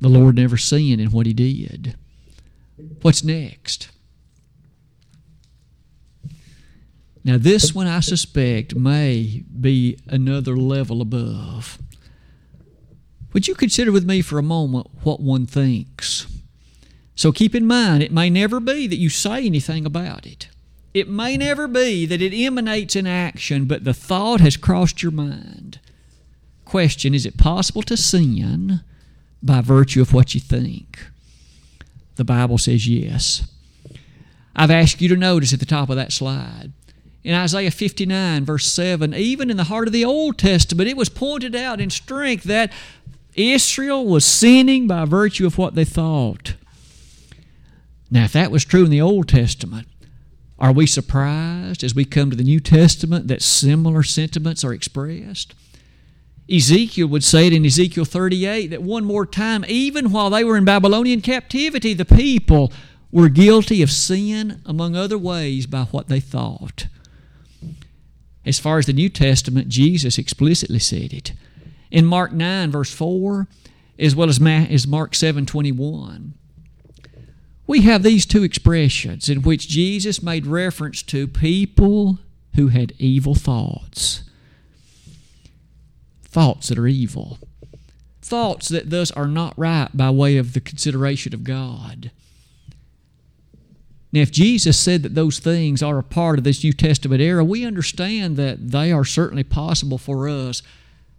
The 0.00 0.08
Lord 0.08 0.36
never 0.36 0.56
sinned 0.56 1.00
in 1.00 1.10
what 1.10 1.26
he 1.26 1.32
did. 1.32 1.96
What's 3.02 3.22
next? 3.24 3.88
Now, 7.26 7.38
this 7.38 7.74
one 7.74 7.88
I 7.88 7.98
suspect 7.98 8.76
may 8.76 9.42
be 9.60 9.98
another 10.06 10.56
level 10.56 11.00
above. 11.00 11.76
Would 13.32 13.48
you 13.48 13.56
consider 13.56 13.90
with 13.90 14.06
me 14.06 14.22
for 14.22 14.38
a 14.38 14.44
moment 14.44 14.86
what 15.02 15.18
one 15.18 15.44
thinks? 15.44 16.28
So 17.16 17.32
keep 17.32 17.56
in 17.56 17.66
mind, 17.66 18.04
it 18.04 18.12
may 18.12 18.30
never 18.30 18.60
be 18.60 18.86
that 18.86 18.98
you 18.98 19.08
say 19.08 19.44
anything 19.44 19.84
about 19.84 20.24
it. 20.24 20.46
It 20.94 21.08
may 21.08 21.36
never 21.36 21.66
be 21.66 22.06
that 22.06 22.22
it 22.22 22.32
emanates 22.32 22.94
in 22.94 23.08
action, 23.08 23.64
but 23.64 23.82
the 23.82 23.92
thought 23.92 24.40
has 24.40 24.56
crossed 24.56 25.02
your 25.02 25.10
mind. 25.10 25.80
Question 26.64 27.12
Is 27.12 27.26
it 27.26 27.36
possible 27.36 27.82
to 27.82 27.96
sin 27.96 28.82
by 29.42 29.62
virtue 29.62 30.00
of 30.00 30.12
what 30.12 30.32
you 30.32 30.40
think? 30.40 31.04
The 32.14 32.24
Bible 32.24 32.58
says 32.58 32.86
yes. 32.86 33.48
I've 34.54 34.70
asked 34.70 35.00
you 35.00 35.08
to 35.08 35.16
notice 35.16 35.52
at 35.52 35.58
the 35.58 35.66
top 35.66 35.90
of 35.90 35.96
that 35.96 36.12
slide. 36.12 36.72
In 37.26 37.34
Isaiah 37.34 37.72
59, 37.72 38.44
verse 38.44 38.66
7, 38.66 39.12
even 39.12 39.50
in 39.50 39.56
the 39.56 39.64
heart 39.64 39.88
of 39.88 39.92
the 39.92 40.04
Old 40.04 40.38
Testament, 40.38 40.88
it 40.88 40.96
was 40.96 41.08
pointed 41.08 41.56
out 41.56 41.80
in 41.80 41.90
strength 41.90 42.44
that 42.44 42.72
Israel 43.34 44.06
was 44.06 44.24
sinning 44.24 44.86
by 44.86 45.04
virtue 45.06 45.44
of 45.44 45.58
what 45.58 45.74
they 45.74 45.84
thought. 45.84 46.54
Now, 48.12 48.26
if 48.26 48.32
that 48.34 48.52
was 48.52 48.64
true 48.64 48.84
in 48.84 48.90
the 48.90 49.00
Old 49.00 49.26
Testament, 49.26 49.88
are 50.60 50.70
we 50.70 50.86
surprised 50.86 51.82
as 51.82 51.96
we 51.96 52.04
come 52.04 52.30
to 52.30 52.36
the 52.36 52.44
New 52.44 52.60
Testament 52.60 53.26
that 53.26 53.42
similar 53.42 54.04
sentiments 54.04 54.62
are 54.62 54.72
expressed? 54.72 55.52
Ezekiel 56.48 57.08
would 57.08 57.24
say 57.24 57.48
it 57.48 57.52
in 57.52 57.66
Ezekiel 57.66 58.04
38 58.04 58.68
that 58.68 58.82
one 58.82 59.04
more 59.04 59.26
time, 59.26 59.64
even 59.66 60.12
while 60.12 60.30
they 60.30 60.44
were 60.44 60.56
in 60.56 60.64
Babylonian 60.64 61.22
captivity, 61.22 61.92
the 61.92 62.04
people 62.04 62.72
were 63.10 63.28
guilty 63.28 63.82
of 63.82 63.90
sin 63.90 64.62
among 64.64 64.94
other 64.94 65.18
ways 65.18 65.66
by 65.66 65.82
what 65.86 66.06
they 66.06 66.20
thought. 66.20 66.86
As 68.46 68.60
far 68.60 68.78
as 68.78 68.86
the 68.86 68.92
New 68.92 69.08
Testament, 69.08 69.68
Jesus 69.68 70.16
explicitly 70.16 70.78
said 70.78 71.12
it. 71.12 71.32
In 71.90 72.06
Mark 72.06 72.32
9, 72.32 72.70
verse 72.70 72.94
4, 72.94 73.48
as 73.98 74.14
well 74.14 74.30
as 74.30 74.86
Mark 74.86 75.14
7, 75.14 75.44
21, 75.44 76.34
we 77.66 77.82
have 77.82 78.04
these 78.04 78.24
two 78.24 78.44
expressions 78.44 79.28
in 79.28 79.42
which 79.42 79.68
Jesus 79.68 80.22
made 80.22 80.46
reference 80.46 81.02
to 81.02 81.26
people 81.26 82.20
who 82.54 82.68
had 82.68 82.92
evil 82.98 83.34
thoughts. 83.34 84.22
Thoughts 86.22 86.68
that 86.68 86.78
are 86.78 86.86
evil. 86.86 87.38
Thoughts 88.22 88.68
that 88.68 88.90
thus 88.90 89.10
are 89.10 89.26
not 89.26 89.58
right 89.58 89.88
by 89.92 90.10
way 90.10 90.36
of 90.36 90.52
the 90.52 90.60
consideration 90.60 91.34
of 91.34 91.42
God. 91.42 92.12
Now, 94.16 94.22
if 94.22 94.30
Jesus 94.30 94.78
said 94.78 95.02
that 95.02 95.14
those 95.14 95.40
things 95.40 95.82
are 95.82 95.98
a 95.98 96.02
part 96.02 96.38
of 96.38 96.44
this 96.44 96.64
New 96.64 96.72
Testament 96.72 97.20
era, 97.20 97.44
we 97.44 97.66
understand 97.66 98.38
that 98.38 98.70
they 98.70 98.90
are 98.90 99.04
certainly 99.04 99.44
possible 99.44 99.98
for 99.98 100.26
us. 100.26 100.62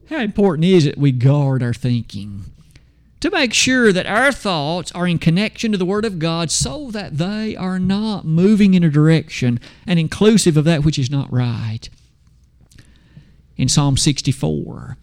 How 0.10 0.18
important 0.18 0.66
is 0.66 0.88
it 0.88 0.98
we 0.98 1.12
guard 1.12 1.62
our 1.62 1.76
thinking? 1.76 2.46
To 3.20 3.30
make 3.30 3.54
sure 3.54 3.94
that 3.94 4.08
our 4.08 4.32
thoughts 4.32 4.92
are 4.94 5.06
in 5.06 5.20
connection 5.20 5.72
to 5.72 5.78
the 5.78 5.86
Word 5.86 6.06
of 6.06 6.18
God 6.18 6.50
so 6.50 6.90
that 6.90 7.20
they 7.20 7.56
are 7.56 7.78
not 7.78 8.26
moving 8.26 8.74
in 8.74 8.84
a 8.84 8.90
direction 8.90 9.60
and 9.86 10.00
inclusive 10.00 10.58
of 10.58 10.66
that 10.66 10.84
which 10.84 10.98
is 10.98 11.12
not 11.12 11.32
right. 11.32 11.88
In 13.58 13.70
Psalm 13.70 13.96
64, 13.96 14.98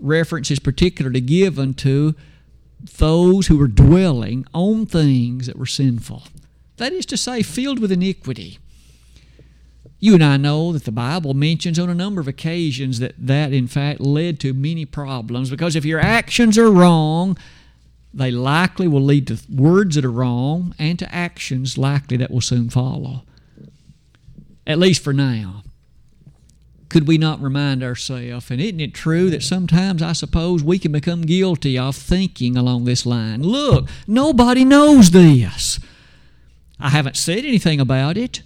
reference 0.00 0.50
is 0.50 0.60
particularly 0.60 1.20
given 1.20 1.74
to 1.74 2.14
those 2.96 3.48
who 3.48 3.58
were 3.58 3.68
dwelling 3.68 4.46
on 4.54 4.86
things 4.86 5.46
that 5.46 5.58
were 5.58 5.66
sinful. 5.66 6.22
That 6.78 6.92
is 6.92 7.06
to 7.06 7.16
say, 7.16 7.42
filled 7.42 7.78
with 7.80 7.92
iniquity. 7.92 8.58
You 10.00 10.14
and 10.14 10.24
I 10.24 10.36
know 10.36 10.72
that 10.72 10.84
the 10.84 10.92
Bible 10.92 11.34
mentions 11.34 11.78
on 11.78 11.90
a 11.90 11.94
number 11.94 12.20
of 12.20 12.28
occasions 12.28 13.00
that 13.00 13.14
that, 13.18 13.52
in 13.52 13.66
fact, 13.66 14.00
led 14.00 14.38
to 14.40 14.54
many 14.54 14.84
problems 14.84 15.50
because 15.50 15.74
if 15.74 15.84
your 15.84 15.98
actions 15.98 16.56
are 16.56 16.70
wrong, 16.70 17.36
they 18.14 18.30
likely 18.30 18.86
will 18.86 19.02
lead 19.02 19.26
to 19.26 19.38
words 19.52 19.96
that 19.96 20.04
are 20.04 20.12
wrong 20.12 20.74
and 20.78 20.98
to 21.00 21.14
actions 21.14 21.76
likely 21.76 22.16
that 22.16 22.30
will 22.30 22.40
soon 22.40 22.70
follow. 22.70 23.22
At 24.66 24.78
least 24.78 25.02
for 25.02 25.12
now. 25.12 25.64
Could 26.88 27.06
we 27.06 27.18
not 27.18 27.42
remind 27.42 27.82
ourselves, 27.82 28.50
and 28.50 28.62
isn't 28.62 28.80
it 28.80 28.94
true 28.94 29.28
that 29.28 29.42
sometimes 29.42 30.00
I 30.00 30.12
suppose 30.12 30.62
we 30.64 30.78
can 30.78 30.90
become 30.90 31.22
guilty 31.22 31.76
of 31.76 31.94
thinking 31.94 32.56
along 32.56 32.84
this 32.84 33.04
line? 33.04 33.42
Look, 33.42 33.88
nobody 34.06 34.64
knows 34.64 35.10
this. 35.10 35.78
I 36.80 36.90
haven't 36.90 37.16
said 37.16 37.38
anything 37.38 37.80
about 37.80 38.16
it. 38.16 38.42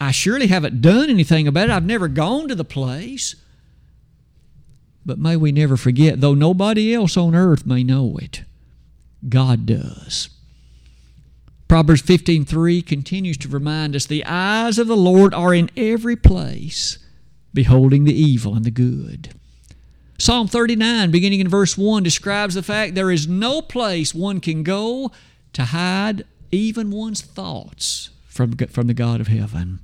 I 0.00 0.10
surely 0.10 0.48
haven't 0.48 0.82
done 0.82 1.10
anything 1.10 1.48
about 1.48 1.68
it. 1.68 1.72
I've 1.72 1.84
never 1.84 2.08
gone 2.08 2.48
to 2.48 2.54
the 2.54 2.64
place. 2.64 3.36
But 5.06 5.18
may 5.18 5.36
we 5.36 5.52
never 5.52 5.76
forget, 5.76 6.20
though 6.20 6.34
nobody 6.34 6.94
else 6.94 7.16
on 7.16 7.34
earth 7.34 7.66
may 7.66 7.82
know 7.84 8.16
it, 8.16 8.42
God 9.28 9.66
does. 9.66 10.28
Proverbs 11.68 12.02
15:3 12.02 12.82
continues 12.82 13.36
to 13.38 13.48
remind 13.48 13.96
us 13.96 14.06
the 14.06 14.24
eyes 14.24 14.78
of 14.78 14.86
the 14.86 14.96
Lord 14.96 15.34
are 15.34 15.54
in 15.54 15.70
every 15.76 16.16
place, 16.16 16.98
beholding 17.52 18.04
the 18.04 18.14
evil 18.14 18.54
and 18.54 18.64
the 18.64 18.70
good. 18.70 19.30
Psalm 20.18 20.46
39 20.46 21.10
beginning 21.10 21.40
in 21.40 21.48
verse 21.48 21.76
1 21.76 22.02
describes 22.02 22.54
the 22.54 22.62
fact 22.62 22.94
there 22.94 23.10
is 23.10 23.26
no 23.26 23.60
place 23.60 24.14
one 24.14 24.40
can 24.40 24.62
go 24.62 25.10
to 25.52 25.64
hide 25.66 26.24
even 26.54 26.90
one's 26.90 27.22
thoughts 27.22 28.10
from, 28.26 28.56
from 28.56 28.86
the 28.86 28.94
God 28.94 29.20
of 29.20 29.28
heaven. 29.28 29.80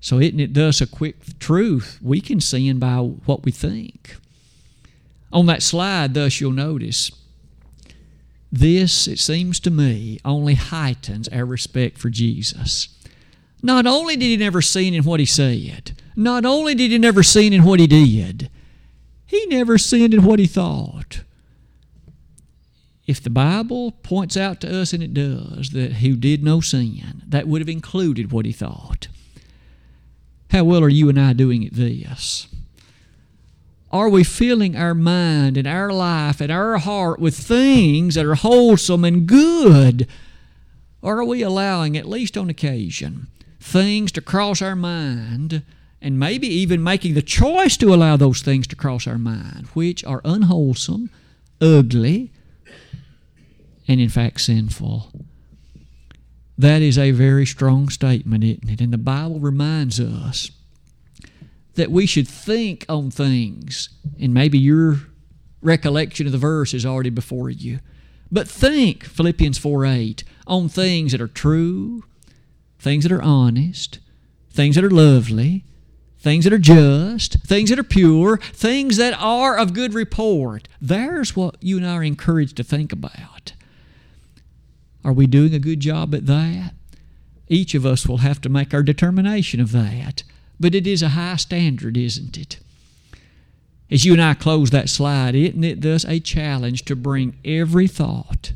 So, 0.00 0.20
isn't 0.20 0.40
it 0.40 0.54
thus 0.54 0.80
a 0.80 0.86
quick 0.86 1.38
truth? 1.38 1.98
We 2.00 2.20
can 2.20 2.40
sin 2.40 2.78
by 2.78 2.98
what 2.98 3.44
we 3.44 3.52
think. 3.52 4.16
On 5.32 5.46
that 5.46 5.62
slide, 5.62 6.14
thus, 6.14 6.40
you'll 6.40 6.52
notice 6.52 7.10
this, 8.52 9.08
it 9.08 9.18
seems 9.18 9.58
to 9.60 9.70
me, 9.70 10.18
only 10.24 10.54
heightens 10.54 11.28
our 11.28 11.44
respect 11.44 11.98
for 11.98 12.08
Jesus. 12.08 12.88
Not 13.62 13.86
only 13.86 14.16
did 14.16 14.26
he 14.26 14.36
never 14.36 14.62
sin 14.62 14.94
in 14.94 15.04
what 15.04 15.20
he 15.20 15.26
said, 15.26 16.00
not 16.14 16.44
only 16.44 16.74
did 16.74 16.92
he 16.92 16.98
never 16.98 17.22
sin 17.22 17.52
in 17.52 17.64
what 17.64 17.80
he 17.80 17.86
did, 17.86 18.48
he 19.26 19.44
never 19.46 19.76
sinned 19.76 20.14
in 20.14 20.24
what 20.24 20.38
he 20.38 20.46
thought 20.46 21.22
if 23.06 23.22
the 23.22 23.30
Bible 23.30 23.92
points 24.02 24.36
out 24.36 24.60
to 24.60 24.80
us, 24.80 24.92
and 24.92 25.02
it 25.02 25.14
does, 25.14 25.70
that 25.70 25.94
he 25.94 26.14
did 26.16 26.42
no 26.42 26.60
sin, 26.60 27.22
that 27.26 27.46
would 27.46 27.60
have 27.60 27.68
included 27.68 28.32
what 28.32 28.46
he 28.46 28.52
thought. 28.52 29.08
How 30.50 30.64
well 30.64 30.82
are 30.82 30.88
you 30.88 31.08
and 31.08 31.20
I 31.20 31.32
doing 31.32 31.64
at 31.64 31.74
this? 31.74 32.48
Are 33.92 34.08
we 34.08 34.24
filling 34.24 34.76
our 34.76 34.94
mind 34.94 35.56
and 35.56 35.66
our 35.66 35.92
life 35.92 36.40
and 36.40 36.50
our 36.50 36.78
heart 36.78 37.20
with 37.20 37.36
things 37.36 38.16
that 38.16 38.26
are 38.26 38.34
wholesome 38.34 39.04
and 39.04 39.26
good? 39.26 40.08
Or 41.00 41.20
are 41.20 41.24
we 41.24 41.42
allowing, 41.42 41.96
at 41.96 42.08
least 42.08 42.36
on 42.36 42.50
occasion, 42.50 43.28
things 43.60 44.10
to 44.12 44.20
cross 44.20 44.60
our 44.60 44.76
mind 44.76 45.62
and 46.02 46.18
maybe 46.18 46.48
even 46.48 46.82
making 46.82 47.14
the 47.14 47.22
choice 47.22 47.76
to 47.76 47.94
allow 47.94 48.16
those 48.16 48.42
things 48.42 48.66
to 48.66 48.76
cross 48.76 49.06
our 49.06 49.18
mind, 49.18 49.68
which 49.72 50.04
are 50.04 50.20
unwholesome, 50.24 51.10
ugly, 51.60 52.32
and 53.88 54.00
in 54.00 54.08
fact 54.08 54.40
sinful. 54.40 55.10
That 56.58 56.82
is 56.82 56.98
a 56.98 57.10
very 57.10 57.44
strong 57.46 57.88
statement, 57.88 58.42
isn't 58.42 58.70
it? 58.70 58.80
And 58.80 58.92
the 58.92 58.98
Bible 58.98 59.38
reminds 59.38 60.00
us 60.00 60.50
that 61.74 61.90
we 61.90 62.06
should 62.06 62.26
think 62.26 62.86
on 62.88 63.10
things, 63.10 63.90
and 64.18 64.32
maybe 64.32 64.58
your 64.58 65.00
recollection 65.60 66.26
of 66.26 66.32
the 66.32 66.38
verse 66.38 66.72
is 66.72 66.86
already 66.86 67.10
before 67.10 67.50
you. 67.50 67.80
But 68.32 68.48
think, 68.48 69.04
Philippians 69.04 69.58
4 69.58 69.84
8, 69.84 70.24
on 70.46 70.68
things 70.68 71.12
that 71.12 71.20
are 71.20 71.28
true, 71.28 72.04
things 72.78 73.04
that 73.04 73.12
are 73.12 73.22
honest, 73.22 73.98
things 74.50 74.74
that 74.74 74.84
are 74.84 74.90
lovely, 74.90 75.64
things 76.18 76.44
that 76.44 76.52
are 76.52 76.58
just, 76.58 77.34
things 77.46 77.70
that 77.70 77.78
are 77.78 77.84
pure, 77.84 78.38
things 78.38 78.96
that 78.96 79.14
are 79.20 79.56
of 79.56 79.74
good 79.74 79.94
report. 79.94 80.66
There's 80.80 81.36
what 81.36 81.56
you 81.60 81.76
and 81.76 81.86
I 81.86 81.94
are 81.96 82.02
encouraged 82.02 82.56
to 82.56 82.64
think 82.64 82.92
about. 82.92 83.52
Are 85.06 85.12
we 85.12 85.28
doing 85.28 85.54
a 85.54 85.60
good 85.60 85.78
job 85.78 86.16
at 86.16 86.26
that? 86.26 86.74
Each 87.46 87.76
of 87.76 87.86
us 87.86 88.08
will 88.08 88.18
have 88.18 88.40
to 88.40 88.48
make 88.48 88.74
our 88.74 88.82
determination 88.82 89.60
of 89.60 89.70
that. 89.70 90.24
But 90.58 90.74
it 90.74 90.84
is 90.84 91.00
a 91.00 91.10
high 91.10 91.36
standard, 91.36 91.96
isn't 91.96 92.36
it? 92.36 92.58
As 93.88 94.04
you 94.04 94.14
and 94.14 94.20
I 94.22 94.34
close 94.34 94.70
that 94.70 94.88
slide, 94.88 95.36
isn't 95.36 95.62
it 95.62 95.80
thus 95.80 96.04
a 96.06 96.18
challenge 96.18 96.84
to 96.86 96.96
bring 96.96 97.36
every 97.44 97.86
thought 97.86 98.52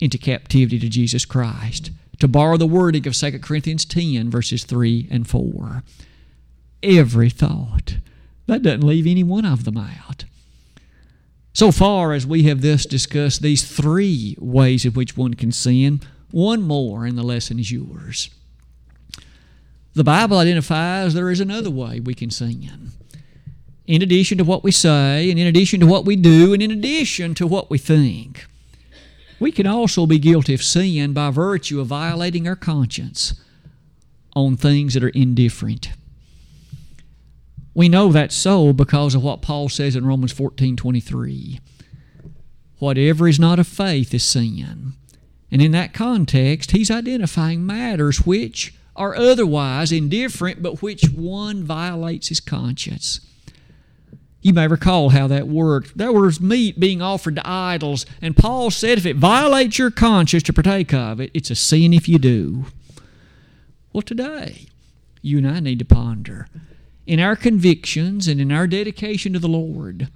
into 0.00 0.18
captivity 0.18 0.80
to 0.80 0.88
Jesus 0.88 1.24
Christ? 1.24 1.92
To 2.18 2.26
borrow 2.26 2.56
the 2.56 2.66
wording 2.66 3.06
of 3.06 3.14
2 3.14 3.38
Corinthians 3.38 3.84
10, 3.84 4.28
verses 4.30 4.64
3 4.64 5.06
and 5.12 5.28
4. 5.28 5.84
Every 6.82 7.30
thought. 7.30 7.98
That 8.46 8.62
doesn't 8.62 8.82
leave 8.84 9.06
any 9.06 9.22
one 9.22 9.44
of 9.44 9.64
them 9.64 9.76
out. 9.76 10.24
So 11.54 11.70
far 11.70 12.12
as 12.12 12.26
we 12.26 12.42
have 12.42 12.62
thus 12.62 12.84
discussed 12.84 13.40
these 13.40 13.64
three 13.64 14.36
ways 14.40 14.84
in 14.84 14.92
which 14.92 15.16
one 15.16 15.34
can 15.34 15.52
sin, 15.52 16.00
one 16.32 16.62
more 16.62 17.06
and 17.06 17.16
the 17.16 17.22
lesson 17.22 17.60
is 17.60 17.70
yours. 17.70 18.28
The 19.94 20.02
Bible 20.02 20.38
identifies 20.38 21.14
there 21.14 21.30
is 21.30 21.38
another 21.38 21.70
way 21.70 22.00
we 22.00 22.12
can 22.12 22.30
sin. 22.30 22.90
In 23.86 24.02
addition 24.02 24.36
to 24.38 24.44
what 24.44 24.64
we 24.64 24.72
say, 24.72 25.30
and 25.30 25.38
in 25.38 25.46
addition 25.46 25.78
to 25.78 25.86
what 25.86 26.04
we 26.04 26.16
do, 26.16 26.52
and 26.52 26.60
in 26.60 26.72
addition 26.72 27.36
to 27.36 27.46
what 27.46 27.70
we 27.70 27.78
think, 27.78 28.46
we 29.38 29.52
can 29.52 29.68
also 29.68 30.06
be 30.06 30.18
guilty 30.18 30.54
of 30.54 30.62
sin 30.62 31.12
by 31.12 31.30
virtue 31.30 31.80
of 31.80 31.86
violating 31.86 32.48
our 32.48 32.56
conscience 32.56 33.34
on 34.34 34.56
things 34.56 34.94
that 34.94 35.04
are 35.04 35.10
indifferent. 35.10 35.90
We 37.74 37.88
know 37.88 38.12
that's 38.12 38.36
so 38.36 38.72
because 38.72 39.14
of 39.14 39.22
what 39.24 39.42
Paul 39.42 39.68
says 39.68 39.96
in 39.96 40.06
Romans 40.06 40.32
14 40.32 40.76
23. 40.76 41.60
Whatever 42.78 43.28
is 43.28 43.40
not 43.40 43.58
of 43.58 43.66
faith 43.66 44.14
is 44.14 44.22
sin. 44.22 44.92
And 45.50 45.62
in 45.62 45.72
that 45.72 45.94
context, 45.94 46.70
he's 46.72 46.90
identifying 46.90 47.64
matters 47.64 48.26
which 48.26 48.74
are 48.96 49.16
otherwise 49.16 49.90
indifferent, 49.90 50.62
but 50.62 50.82
which 50.82 51.08
one 51.10 51.64
violates 51.64 52.28
his 52.28 52.40
conscience. 52.40 53.20
You 54.40 54.52
may 54.52 54.68
recall 54.68 55.10
how 55.10 55.26
that 55.28 55.48
worked. 55.48 55.96
There 55.96 56.12
was 56.12 56.40
meat 56.40 56.78
being 56.78 57.00
offered 57.00 57.36
to 57.36 57.48
idols, 57.48 58.04
and 58.20 58.36
Paul 58.36 58.70
said 58.70 58.98
if 58.98 59.06
it 59.06 59.16
violates 59.16 59.78
your 59.78 59.90
conscience 59.90 60.42
to 60.44 60.52
partake 60.52 60.92
of 60.92 61.18
it, 61.20 61.30
it's 61.32 61.50
a 61.50 61.54
sin 61.54 61.94
if 61.94 62.08
you 62.08 62.18
do. 62.18 62.66
Well, 63.92 64.02
today, 64.02 64.66
you 65.22 65.38
and 65.38 65.48
I 65.48 65.60
need 65.60 65.78
to 65.78 65.84
ponder 65.84 66.46
in 67.06 67.20
our 67.20 67.36
convictions 67.36 68.28
and 68.28 68.40
in 68.40 68.50
our 68.50 68.66
dedication 68.66 69.32
to 69.32 69.38
the 69.38 69.48
Lord, 69.48 70.08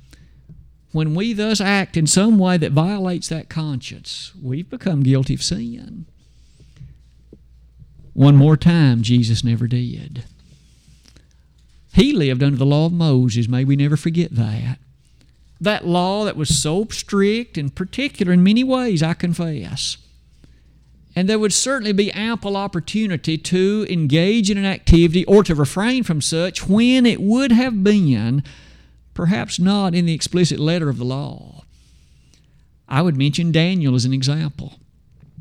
when 0.93 1.15
we 1.15 1.33
thus 1.33 1.61
act 1.61 1.97
in 1.97 2.07
some 2.07 2.39
way 2.39 2.57
that 2.57 2.73
violates 2.73 3.29
that 3.29 3.49
conscience, 3.49 4.33
we've 4.43 4.71
become 4.71 5.03
guilty 5.03 5.35
of 5.35 5.43
sin. 5.43 6.07
One 8.15 8.37
more 8.37 8.57
time, 8.57 9.03
Jesus 9.03 9.45
never 9.45 9.67
did. 9.67 10.25
He 11.93 12.13
lived 12.13 12.43
under 12.43 12.57
the 12.57 12.67
law 12.67 12.87
of 12.87 12.93
Moses. 12.93 13.49
May 13.49 13.65
we 13.65 13.77
never 13.77 13.97
forget 13.97 14.35
that. 14.35 14.79
That 15.61 15.87
law 15.87 16.25
that 16.25 16.37
was 16.37 16.61
so 16.61 16.87
strict 16.91 17.59
and 17.59 17.75
particular 17.75 18.33
in 18.33 18.43
many 18.43 18.65
ways, 18.65 19.03
I 19.03 19.15
confess. 19.15 19.99
And 21.19 21.29
there 21.29 21.41
would 21.41 21.53
certainly 21.53 21.93
be 21.93 22.13
ample 22.13 22.57
opportunity 22.57 23.37
to 23.39 23.85
engage 23.91 24.53
in 24.53 24.57
an 24.57 24.65
activity 24.65 25.25
or 25.25 25.43
to 25.43 25.53
refrain 25.53 26.05
from 26.05 26.21
such 26.21 26.69
when 26.69 27.05
it 27.05 27.21
would 27.21 27.51
have 27.51 27.83
been 27.83 28.45
perhaps 29.15 29.59
not 29.59 29.97
in 29.97 30.07
the 30.07 30.15
explicit 30.15 30.61
letter 30.61 30.89
of 30.89 30.97
the 30.97 31.05
law. 31.05 31.65
I 32.89 33.03
would 33.03 33.17
mention 33.17 33.51
Daniel 33.51 33.97
as 33.97 34.05
an 34.05 34.13
example. 34.13 34.79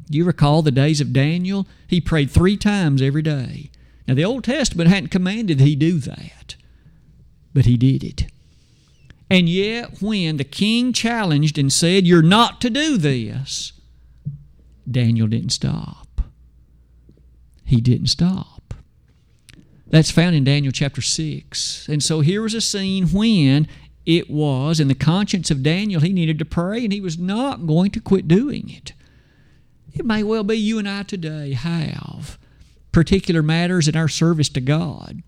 You 0.10 0.26
recall 0.26 0.64
the 0.64 0.72
days 0.72 1.00
of 1.00 1.14
Daniel? 1.14 1.68
He 1.88 2.02
prayed 2.02 2.32
three 2.32 2.58
times 2.58 3.00
every 3.00 3.22
day. 3.22 3.70
Now, 4.08 4.16
the 4.16 4.26
Old 4.26 4.46
Testament 4.46 4.90
hadn't 4.90 5.12
commanded 5.12 5.60
he 5.60 5.76
do 5.76 6.00
that, 6.00 6.56
but 7.54 7.68
he 7.68 7.78
did 7.78 8.04
it. 8.04 8.26
And 9.30 9.48
yet, 9.48 10.02
when 10.02 10.38
the 10.38 10.44
king 10.44 10.92
challenged 10.92 11.60
and 11.60 11.72
said, 11.72 12.08
You're 12.08 12.24
not 12.24 12.60
to 12.62 12.72
do 12.72 12.98
this, 12.98 13.74
Daniel 14.90 15.28
didn't 15.28 15.52
stop. 15.52 16.22
He 17.64 17.82
didn't 17.82 18.08
stop. 18.08 18.74
That's 19.90 20.12
found 20.12 20.36
in 20.36 20.44
Daniel 20.44 20.72
chapter 20.72 21.02
6. 21.02 21.88
And 21.90 22.04
so 22.04 22.22
here 22.22 22.42
was 22.42 22.54
a 22.54 22.62
scene 22.62 23.08
when 23.08 23.68
it 24.06 24.30
was 24.30 24.80
in 24.80 24.88
the 24.88 24.96
conscience 24.96 25.52
of 25.52 25.64
Daniel 25.64 26.02
he 26.02 26.14
needed 26.14 26.40
to 26.40 26.46
pray 26.46 26.84
and 26.84 26.94
he 26.94 27.02
was 27.02 27.18
not 27.18 27.68
going 27.68 27.92
to 27.92 28.00
quit 28.00 28.28
doing 28.28 28.70
it. 28.70 28.94
It 29.94 30.06
may 30.06 30.24
well 30.24 30.44
be 30.44 30.56
you 30.56 30.80
and 30.80 30.88
I 30.88 31.04
today 31.04 31.54
have 31.54 32.38
particular 32.92 33.44
matters 33.44 33.88
in 33.88 33.96
our 33.96 34.08
service 34.08 34.50
to 34.50 34.62
God. 34.62 35.22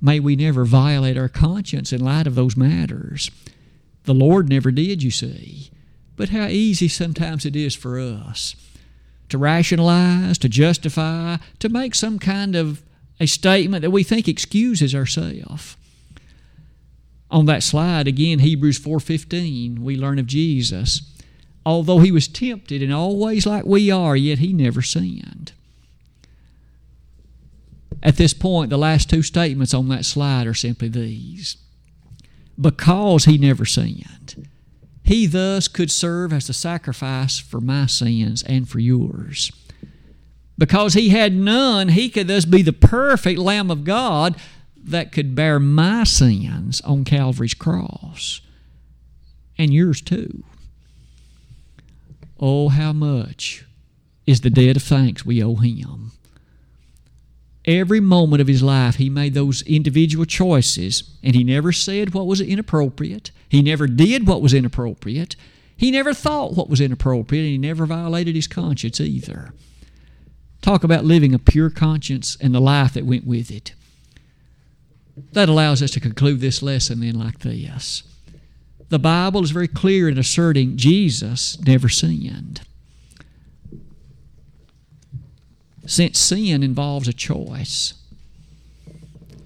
May 0.00 0.20
we 0.20 0.36
never 0.36 0.64
violate 0.64 1.16
our 1.16 1.28
conscience 1.28 1.92
in 1.92 2.04
light 2.04 2.26
of 2.26 2.34
those 2.34 2.56
matters. 2.56 3.30
The 4.04 4.14
Lord 4.14 4.48
never 4.48 4.70
did, 4.70 5.02
you 5.02 5.10
see. 5.10 5.70
But 6.16 6.28
how 6.28 6.46
easy 6.46 6.88
sometimes 6.88 7.44
it 7.44 7.56
is 7.56 7.74
for 7.74 7.98
us 7.98 8.54
to 9.28 9.38
rationalize, 9.38 10.38
to 10.38 10.48
justify, 10.48 11.38
to 11.58 11.68
make 11.68 11.94
some 11.94 12.18
kind 12.18 12.54
of 12.54 12.82
a 13.18 13.26
statement 13.26 13.82
that 13.82 13.90
we 13.90 14.02
think 14.02 14.28
excuses 14.28 14.94
ourselves. 14.94 15.76
On 17.30 17.46
that 17.46 17.62
slide 17.62 18.06
again 18.06 18.40
Hebrews 18.40 18.78
4:15 18.78 19.80
we 19.80 19.96
learn 19.96 20.18
of 20.18 20.26
Jesus 20.26 21.02
although 21.66 21.98
he 21.98 22.12
was 22.12 22.28
tempted 22.28 22.82
in 22.82 22.92
all 22.92 23.18
ways 23.18 23.46
like 23.46 23.64
we 23.64 23.90
are 23.90 24.16
yet 24.16 24.38
he 24.38 24.52
never 24.52 24.82
sinned. 24.82 25.52
At 28.02 28.16
this 28.16 28.34
point 28.34 28.70
the 28.70 28.76
last 28.76 29.08
two 29.08 29.22
statements 29.22 29.74
on 29.74 29.88
that 29.88 30.04
slide 30.04 30.46
are 30.46 30.54
simply 30.54 30.88
these. 30.88 31.56
Because 32.60 33.24
he 33.24 33.36
never 33.36 33.64
sinned, 33.64 34.48
he 35.04 35.26
thus 35.26 35.68
could 35.68 35.90
serve 35.90 36.32
as 36.32 36.46
the 36.46 36.54
sacrifice 36.54 37.38
for 37.38 37.60
my 37.60 37.86
sins 37.86 38.42
and 38.42 38.68
for 38.68 38.80
yours. 38.80 39.52
Because 40.56 40.94
he 40.94 41.10
had 41.10 41.34
none, 41.34 41.88
he 41.88 42.08
could 42.08 42.26
thus 42.26 42.46
be 42.46 42.62
the 42.62 42.72
perfect 42.72 43.38
Lamb 43.38 43.70
of 43.70 43.84
God 43.84 44.34
that 44.76 45.12
could 45.12 45.34
bear 45.34 45.60
my 45.60 46.04
sins 46.04 46.80
on 46.80 47.04
Calvary's 47.04 47.54
cross 47.54 48.40
and 49.58 49.72
yours 49.72 50.00
too. 50.00 50.42
Oh, 52.40 52.68
how 52.68 52.92
much 52.92 53.64
is 54.26 54.40
the 54.40 54.50
debt 54.50 54.76
of 54.76 54.82
thanks 54.82 55.24
we 55.24 55.42
owe 55.42 55.56
him. 55.56 56.12
Every 57.66 58.00
moment 58.00 58.42
of 58.42 58.48
his 58.48 58.62
life, 58.62 58.96
he 58.96 59.08
made 59.08 59.34
those 59.34 59.62
individual 59.62 60.26
choices, 60.26 61.14
and 61.22 61.34
he 61.34 61.44
never 61.44 61.72
said 61.72 62.12
what 62.12 62.26
was 62.26 62.40
inappropriate. 62.40 63.30
He 63.48 63.62
never 63.62 63.86
did 63.86 64.26
what 64.26 64.42
was 64.42 64.54
inappropriate. 64.54 65.36
He 65.76 65.90
never 65.90 66.14
thought 66.14 66.54
what 66.54 66.70
was 66.70 66.80
inappropriate, 66.80 67.44
and 67.44 67.52
he 67.52 67.58
never 67.58 67.86
violated 67.86 68.34
his 68.34 68.46
conscience 68.46 69.00
either. 69.00 69.52
Talk 70.62 70.84
about 70.84 71.04
living 71.04 71.34
a 71.34 71.38
pure 71.38 71.70
conscience 71.70 72.36
and 72.40 72.54
the 72.54 72.60
life 72.60 72.94
that 72.94 73.04
went 73.04 73.26
with 73.26 73.50
it. 73.50 73.74
That 75.32 75.48
allows 75.48 75.82
us 75.82 75.90
to 75.92 76.00
conclude 76.00 76.40
this 76.40 76.62
lesson 76.62 77.00
then 77.00 77.18
like 77.18 77.40
this. 77.40 78.02
The 78.88 78.98
Bible 78.98 79.42
is 79.42 79.50
very 79.50 79.68
clear 79.68 80.08
in 80.08 80.18
asserting 80.18 80.76
Jesus 80.76 81.60
never 81.60 81.88
sinned. 81.88 82.60
Since 85.86 86.18
sin 86.18 86.62
involves 86.62 87.08
a 87.08 87.12
choice, 87.12 87.94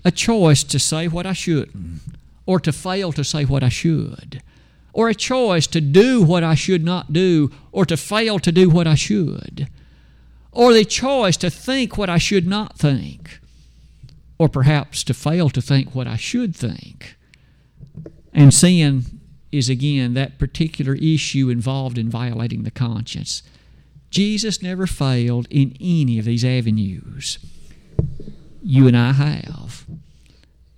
a 0.05 0.11
choice 0.11 0.63
to 0.65 0.79
say 0.79 1.09
what 1.09 1.27
I 1.27 1.33
shouldn't, 1.33 2.01
or 2.49 2.59
to 2.59 2.73
fail 2.73 3.13
to 3.13 3.23
say 3.23 3.45
what 3.45 3.63
I 3.63 3.69
should, 3.69 4.43
or 4.93 5.09
a 5.09 5.15
choice 5.15 5.67
to 5.69 5.81
do 5.81 6.23
what 6.23 6.43
I 6.43 6.55
should 6.57 6.85
not 6.85 7.13
do, 7.13 7.53
or 7.71 7.85
to 7.85 7.97
fail 7.97 8.39
to 8.41 8.51
do 8.51 8.69
what 8.69 8.89
I 8.89 8.97
should 8.97 9.69
or 10.59 10.73
the 10.73 10.85
choice 10.85 11.37
to 11.37 11.51
think 11.51 11.97
what 11.97 12.11
I 12.11 12.19
should 12.19 12.47
not 12.47 12.77
think, 12.77 13.39
or 14.39 14.49
perhaps 14.49 15.05
to 15.05 15.15
fail 15.15 15.51
to 15.51 15.61
think 15.61 15.95
what 15.95 16.09
I 16.09 16.17
should 16.17 16.55
think. 16.55 17.17
And 18.33 18.53
sin 18.53 19.21
is 19.53 19.69
again 19.69 20.15
that 20.15 20.39
particular 20.39 20.95
issue 20.95 21.49
involved 21.49 21.97
in 21.97 22.11
violating 22.11 22.65
the 22.65 22.73
conscience. 22.73 23.43
Jesus 24.11 24.63
never 24.63 24.87
failed 24.87 25.47
in 25.49 25.77
any 25.81 26.19
of 26.19 26.25
these 26.25 26.45
avenues. 26.45 27.39
You 28.61 28.89
and 28.89 28.97
I 28.97 29.13
have, 29.13 29.87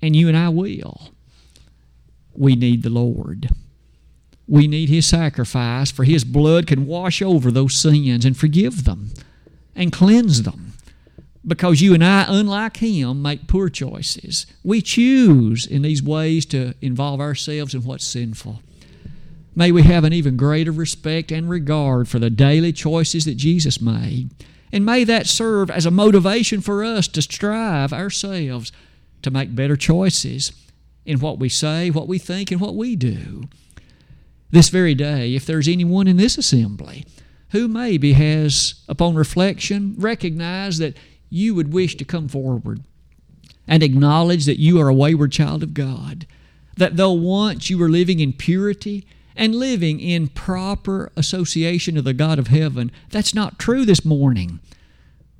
and 0.02 0.14
you 0.14 0.28
and 0.28 0.36
I 0.36 0.48
will. 0.48 1.10
We 2.40 2.56
need 2.56 2.82
the 2.82 2.88
Lord. 2.88 3.50
We 4.48 4.66
need 4.66 4.88
His 4.88 5.04
sacrifice, 5.04 5.90
for 5.90 6.04
His 6.04 6.24
blood 6.24 6.66
can 6.66 6.86
wash 6.86 7.20
over 7.20 7.50
those 7.50 7.76
sins 7.76 8.24
and 8.24 8.34
forgive 8.34 8.84
them 8.84 9.10
and 9.76 9.92
cleanse 9.92 10.42
them. 10.44 10.72
Because 11.46 11.82
you 11.82 11.92
and 11.92 12.02
I, 12.02 12.24
unlike 12.26 12.78
Him, 12.78 13.20
make 13.20 13.46
poor 13.46 13.68
choices. 13.68 14.46
We 14.64 14.80
choose 14.80 15.66
in 15.66 15.82
these 15.82 16.02
ways 16.02 16.46
to 16.46 16.72
involve 16.80 17.20
ourselves 17.20 17.74
in 17.74 17.84
what's 17.84 18.06
sinful. 18.06 18.62
May 19.54 19.70
we 19.70 19.82
have 19.82 20.04
an 20.04 20.14
even 20.14 20.38
greater 20.38 20.72
respect 20.72 21.30
and 21.30 21.46
regard 21.46 22.08
for 22.08 22.18
the 22.18 22.30
daily 22.30 22.72
choices 22.72 23.26
that 23.26 23.34
Jesus 23.34 23.82
made. 23.82 24.30
And 24.72 24.86
may 24.86 25.04
that 25.04 25.26
serve 25.26 25.70
as 25.70 25.84
a 25.84 25.90
motivation 25.90 26.62
for 26.62 26.82
us 26.84 27.06
to 27.08 27.20
strive 27.20 27.92
ourselves 27.92 28.72
to 29.20 29.30
make 29.30 29.54
better 29.54 29.76
choices 29.76 30.52
in 31.10 31.18
what 31.18 31.38
we 31.38 31.48
say, 31.48 31.90
what 31.90 32.06
we 32.06 32.18
think, 32.18 32.52
and 32.52 32.60
what 32.60 32.76
we 32.76 32.94
do. 32.94 33.48
This 34.50 34.68
very 34.68 34.94
day, 34.94 35.34
if 35.34 35.44
there's 35.44 35.68
anyone 35.68 36.06
in 36.06 36.16
this 36.16 36.38
assembly 36.38 37.04
who 37.50 37.66
maybe 37.66 38.12
has, 38.12 38.74
upon 38.88 39.16
reflection, 39.16 39.96
recognized 39.98 40.80
that 40.80 40.96
you 41.28 41.54
would 41.54 41.72
wish 41.72 41.96
to 41.96 42.04
come 42.04 42.28
forward 42.28 42.82
and 43.66 43.82
acknowledge 43.82 44.46
that 44.46 44.60
you 44.60 44.80
are 44.80 44.88
a 44.88 44.94
wayward 44.94 45.32
child 45.32 45.62
of 45.64 45.74
God, 45.74 46.26
that 46.76 46.96
though 46.96 47.12
once 47.12 47.68
you 47.68 47.76
were 47.76 47.88
living 47.88 48.20
in 48.20 48.32
purity 48.32 49.04
and 49.34 49.54
living 49.54 49.98
in 49.98 50.28
proper 50.28 51.10
association 51.16 51.96
of 51.96 52.04
the 52.04 52.14
God 52.14 52.38
of 52.38 52.48
heaven, 52.48 52.92
that's 53.10 53.34
not 53.34 53.58
true 53.58 53.84
this 53.84 54.04
morning 54.04 54.60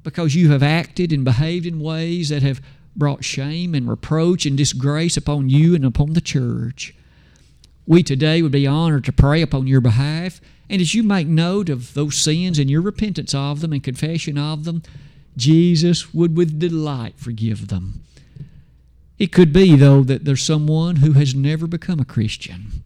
because 0.02 0.34
you 0.34 0.50
have 0.50 0.62
acted 0.62 1.12
and 1.12 1.24
behaved 1.24 1.66
in 1.66 1.80
ways 1.80 2.30
that 2.30 2.42
have 2.42 2.60
brought 3.00 3.24
shame 3.24 3.74
and 3.74 3.88
reproach 3.88 4.46
and 4.46 4.56
disgrace 4.56 5.16
upon 5.16 5.48
you 5.48 5.74
and 5.74 5.84
upon 5.84 6.12
the 6.12 6.20
church. 6.20 6.94
We 7.84 8.04
today 8.04 8.40
would 8.40 8.52
be 8.52 8.68
honored 8.68 9.04
to 9.06 9.12
pray 9.12 9.42
upon 9.42 9.66
your 9.66 9.80
behalf 9.80 10.40
and 10.70 10.80
as 10.80 10.94
you 10.94 11.02
make 11.02 11.26
note 11.26 11.68
of 11.68 11.94
those 11.94 12.16
sins 12.16 12.56
and 12.56 12.70
your 12.70 12.80
repentance 12.80 13.34
of 13.34 13.60
them 13.60 13.72
and 13.72 13.82
confession 13.82 14.38
of 14.38 14.64
them, 14.64 14.84
Jesus 15.36 16.14
would 16.14 16.36
with 16.36 16.60
delight 16.60 17.14
forgive 17.16 17.66
them. 17.68 18.04
It 19.18 19.32
could 19.32 19.52
be, 19.52 19.74
though, 19.74 20.04
that 20.04 20.24
there's 20.24 20.44
someone 20.44 20.96
who 20.96 21.12
has 21.12 21.34
never 21.34 21.66
become 21.66 21.98
a 21.98 22.04
Christian. 22.04 22.84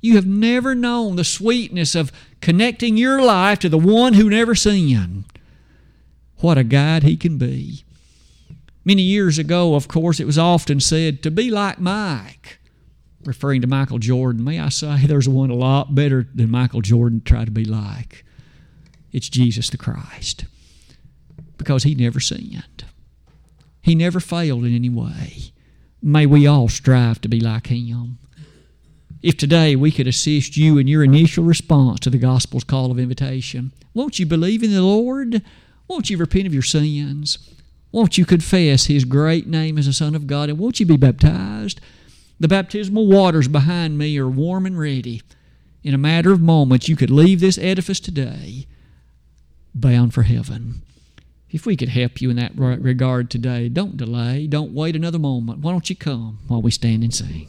You 0.00 0.14
have 0.14 0.26
never 0.26 0.74
known 0.74 1.16
the 1.16 1.24
sweetness 1.24 1.94
of 1.94 2.12
connecting 2.40 2.96
your 2.96 3.20
life 3.20 3.58
to 3.58 3.68
the 3.68 3.78
one 3.78 4.14
who 4.14 4.30
never 4.30 4.54
sinned. 4.54 5.24
What 6.38 6.56
a 6.56 6.64
guide 6.64 7.02
he 7.02 7.16
can 7.18 7.36
be. 7.36 7.84
Many 8.88 9.02
years 9.02 9.36
ago, 9.36 9.74
of 9.74 9.86
course, 9.86 10.18
it 10.18 10.24
was 10.24 10.38
often 10.38 10.80
said 10.80 11.22
to 11.22 11.30
be 11.30 11.50
like 11.50 11.78
Mike 11.78 12.58
referring 13.22 13.60
to 13.60 13.66
Michael 13.66 13.98
Jordan, 13.98 14.42
may 14.42 14.58
I 14.58 14.70
say 14.70 14.96
there's 15.06 15.28
one 15.28 15.50
a 15.50 15.54
lot 15.54 15.94
better 15.94 16.26
than 16.34 16.50
Michael 16.50 16.80
Jordan 16.80 17.20
to 17.20 17.24
try 17.26 17.44
to 17.44 17.50
be 17.50 17.66
like. 17.66 18.24
It's 19.12 19.28
Jesus 19.28 19.68
the 19.68 19.76
Christ. 19.76 20.46
Because 21.58 21.82
he 21.82 21.94
never 21.94 22.18
sinned. 22.18 22.86
He 23.82 23.94
never 23.94 24.20
failed 24.20 24.64
in 24.64 24.74
any 24.74 24.88
way. 24.88 25.52
May 26.00 26.24
we 26.24 26.46
all 26.46 26.70
strive 26.70 27.20
to 27.20 27.28
be 27.28 27.40
like 27.40 27.66
Him. 27.66 28.16
If 29.20 29.36
today 29.36 29.76
we 29.76 29.92
could 29.92 30.06
assist 30.06 30.56
you 30.56 30.78
in 30.78 30.88
your 30.88 31.04
initial 31.04 31.44
response 31.44 32.00
to 32.00 32.10
the 32.10 32.16
gospel's 32.16 32.64
call 32.64 32.90
of 32.90 32.98
invitation, 32.98 33.70
won't 33.92 34.18
you 34.18 34.24
believe 34.24 34.62
in 34.62 34.72
the 34.72 34.80
Lord? 34.80 35.42
Won't 35.88 36.08
you 36.08 36.16
repent 36.16 36.46
of 36.46 36.54
your 36.54 36.62
sins? 36.62 37.36
Won't 37.90 38.18
you 38.18 38.24
confess 38.24 38.86
His 38.86 39.04
great 39.04 39.46
name 39.46 39.78
as 39.78 39.86
the 39.86 39.92
Son 39.92 40.14
of 40.14 40.26
God? 40.26 40.50
And 40.50 40.58
won't 40.58 40.80
you 40.80 40.86
be 40.86 40.96
baptized? 40.96 41.80
The 42.40 42.48
baptismal 42.48 43.06
waters 43.06 43.48
behind 43.48 43.98
me 43.98 44.18
are 44.18 44.28
warm 44.28 44.66
and 44.66 44.78
ready. 44.78 45.22
In 45.82 45.94
a 45.94 45.98
matter 45.98 46.32
of 46.32 46.40
moments, 46.40 46.88
you 46.88 46.96
could 46.96 47.10
leave 47.10 47.40
this 47.40 47.58
edifice 47.58 48.00
today 48.00 48.66
bound 49.74 50.12
for 50.12 50.22
heaven. 50.22 50.82
If 51.50 51.64
we 51.64 51.76
could 51.76 51.88
help 51.88 52.20
you 52.20 52.30
in 52.30 52.36
that 52.36 52.52
regard 52.56 53.30
today, 53.30 53.68
don't 53.68 53.96
delay. 53.96 54.46
Don't 54.46 54.72
wait 54.72 54.94
another 54.94 55.18
moment. 55.18 55.60
Why 55.60 55.72
don't 55.72 55.88
you 55.88 55.96
come 55.96 56.40
while 56.46 56.60
we 56.60 56.70
stand 56.70 57.02
and 57.02 57.14
sing? 57.14 57.48